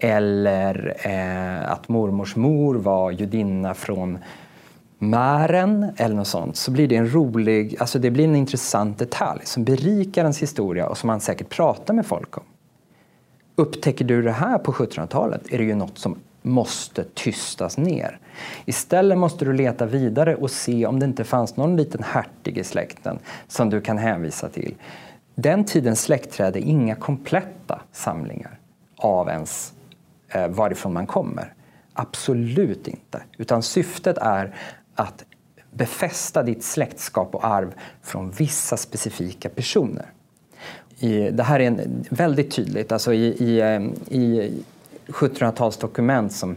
eller 0.00 0.96
eh, 1.02 1.72
att 1.72 1.88
mormors 1.88 2.36
mor 2.36 2.74
var 2.74 3.10
judinna 3.10 3.74
från 3.74 4.18
Mären 5.02 5.92
eller 5.96 6.14
något 6.14 6.26
sånt 6.26 6.56
så 6.56 6.70
blir 6.70 6.88
det 6.88 6.96
en 6.96 7.14
rolig, 7.14 7.76
alltså 7.78 7.98
det 7.98 8.10
blir 8.10 8.24
en 8.24 8.36
intressant 8.36 8.98
detalj 8.98 9.40
som 9.44 9.64
berikar 9.64 10.22
ens 10.22 10.42
historia 10.42 10.88
och 10.88 10.98
som 10.98 11.06
man 11.06 11.20
säkert 11.20 11.48
pratar 11.48 11.94
med 11.94 12.06
folk 12.06 12.38
om. 12.38 12.44
Upptäcker 13.56 14.04
du 14.04 14.22
det 14.22 14.32
här 14.32 14.58
på 14.58 14.72
1700-talet 14.72 15.42
är 15.50 15.58
det 15.58 15.64
ju 15.64 15.74
något 15.74 15.98
som 15.98 16.18
måste 16.42 17.04
tystas 17.04 17.78
ner. 17.78 18.18
Istället 18.64 19.18
måste 19.18 19.44
du 19.44 19.52
leta 19.52 19.86
vidare 19.86 20.36
och 20.36 20.50
se 20.50 20.86
om 20.86 21.00
det 21.00 21.06
inte 21.06 21.24
fanns 21.24 21.56
någon 21.56 21.76
liten 21.76 22.02
hertig 22.02 22.58
i 22.58 22.64
släkten 22.64 23.18
som 23.48 23.70
du 23.70 23.80
kan 23.80 23.98
hänvisa 23.98 24.48
till. 24.48 24.74
Den 25.34 25.64
tidens 25.64 26.00
släktträd 26.00 26.56
är 26.56 26.60
inga 26.60 26.94
kompletta 26.94 27.80
samlingar 27.92 28.58
av 28.96 29.28
ens 29.28 29.72
Eh, 30.30 30.48
varifrån 30.48 30.92
man 30.92 31.06
kommer. 31.06 31.54
Absolut 31.92 32.88
inte. 32.88 33.22
Utan 33.38 33.62
syftet 33.62 34.18
är 34.18 34.54
att 34.94 35.24
befästa 35.70 36.42
ditt 36.42 36.64
släktskap 36.64 37.34
och 37.34 37.46
arv 37.46 37.74
från 38.02 38.30
vissa 38.30 38.76
specifika 38.76 39.48
personer. 39.48 40.06
I, 40.98 41.30
det 41.30 41.42
här 41.42 41.60
är 41.60 41.66
en, 41.66 42.04
väldigt 42.10 42.50
tydligt. 42.50 42.92
Alltså 42.92 43.12
i, 43.12 43.26
i, 43.26 43.60
ehm, 43.60 43.92
i 44.08 44.52
1700-talsdokument 45.06 46.28
som 46.28 46.56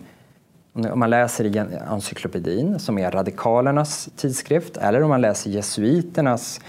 om 0.73 0.99
man 0.99 1.09
läser 1.09 1.45
i 1.45 1.57
encyklopedin, 1.87 2.79
som 2.79 2.97
är 2.97 3.11
radikalernas 3.11 4.09
tidskrift, 4.15 4.77
eller 4.77 5.01
om 5.01 5.09
man 5.09 5.21
läser 5.21 5.49
jesuiternas 5.49 6.61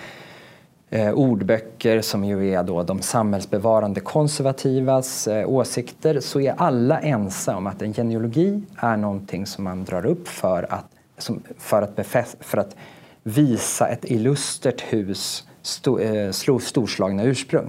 eh, 0.94 1.10
ordböcker 1.12 2.00
som 2.00 2.24
ju 2.24 2.50
är 2.50 2.62
då 2.62 2.82
de 2.82 3.02
samhällsbevarande 3.02 4.00
konservativas 4.00 5.28
eh, 5.28 5.48
åsikter, 5.48 6.20
så 6.20 6.40
är 6.40 6.54
alla 6.56 7.00
ense 7.00 7.54
om 7.54 7.66
att 7.66 7.82
en 7.82 7.94
genealogi 7.94 8.62
är 8.76 8.96
någonting 8.96 9.46
som 9.46 9.64
man 9.64 9.84
drar 9.84 10.06
upp 10.06 10.28
för 10.28 10.66
att, 10.72 10.86
som, 11.18 11.42
för 11.58 11.82
att, 11.82 11.96
befäst, 11.96 12.36
för 12.40 12.58
att 12.58 12.76
visa 13.22 13.88
ett 13.88 14.04
illustert 14.04 14.80
hus 14.80 15.46
sto, 15.62 15.98
eh, 15.98 16.30
storslagna 16.60 17.24
ursprung. 17.24 17.68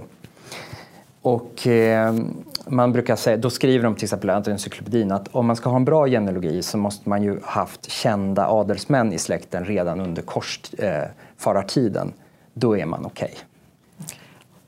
Och 1.22 1.66
eh, 1.66 2.14
man 2.66 2.92
brukar 2.92 3.16
säga, 3.16 3.36
då 3.36 3.50
skriver 3.50 3.84
de 3.84 3.94
till 3.94 4.04
exempel 4.04 4.30
i 4.30 4.50
encyklopedin 4.50 5.12
att 5.12 5.28
om 5.32 5.46
man 5.46 5.56
ska 5.56 5.70
ha 5.70 5.76
en 5.76 5.84
bra 5.84 6.06
genealogi 6.06 6.62
så 6.62 6.78
måste 6.78 7.08
man 7.08 7.22
ju 7.22 7.40
haft 7.42 7.90
kända 7.90 8.48
adelsmän 8.48 9.12
i 9.12 9.18
släkten 9.18 9.64
redan 9.64 10.00
under 10.00 10.22
korsfarartiden. 10.22 12.08
Eh, 12.08 12.14
då 12.58 12.76
är 12.76 12.86
man 12.86 13.06
okej. 13.06 13.30
Okay. 13.34 13.44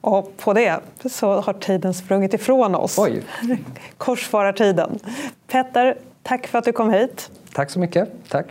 Och 0.01 0.37
på 0.37 0.53
det 0.53 0.81
så 1.05 1.40
har 1.40 1.53
tiden 1.53 1.94
sprungit 1.94 2.35
ifrån 2.35 2.74
oss. 2.74 2.98
Oj. 2.98 3.22
Korsfarartiden. 3.98 4.98
Petter, 5.46 5.98
tack 6.22 6.46
för 6.46 6.59
att 6.59 6.64
du 6.64 6.72
kom 6.72 6.90
hit. 6.90 7.31
Tack 7.53 7.70
så 7.70 7.79
mycket. 7.79 8.09
Tack. 8.29 8.46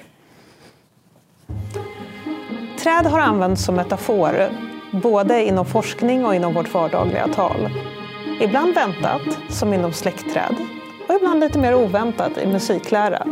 Träd 2.80 3.06
har 3.06 3.20
använts 3.20 3.66
som 3.66 3.76
metafor 3.76 4.50
både 4.92 5.44
inom 5.44 5.66
forskning 5.66 6.26
och 6.26 6.36
inom 6.36 6.54
vårt 6.54 6.74
vardagliga 6.74 7.28
tal. 7.28 7.70
Ibland 8.42 8.76
väntat, 8.76 9.22
som 9.50 9.74
inom 9.74 9.94
släktträd, 9.94 10.56
och 11.08 11.16
ibland 11.16 11.40
lite 11.40 11.60
mer 11.60 11.76
oväntat 11.76 12.38
i 12.38 12.48
musiklära. 12.48 13.28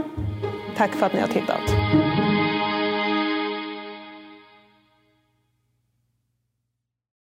Tack 0.78 0.92
för 0.92 1.06
att 1.06 1.14
ni 1.14 1.20
har 1.20 1.28
tittat. 1.28 1.62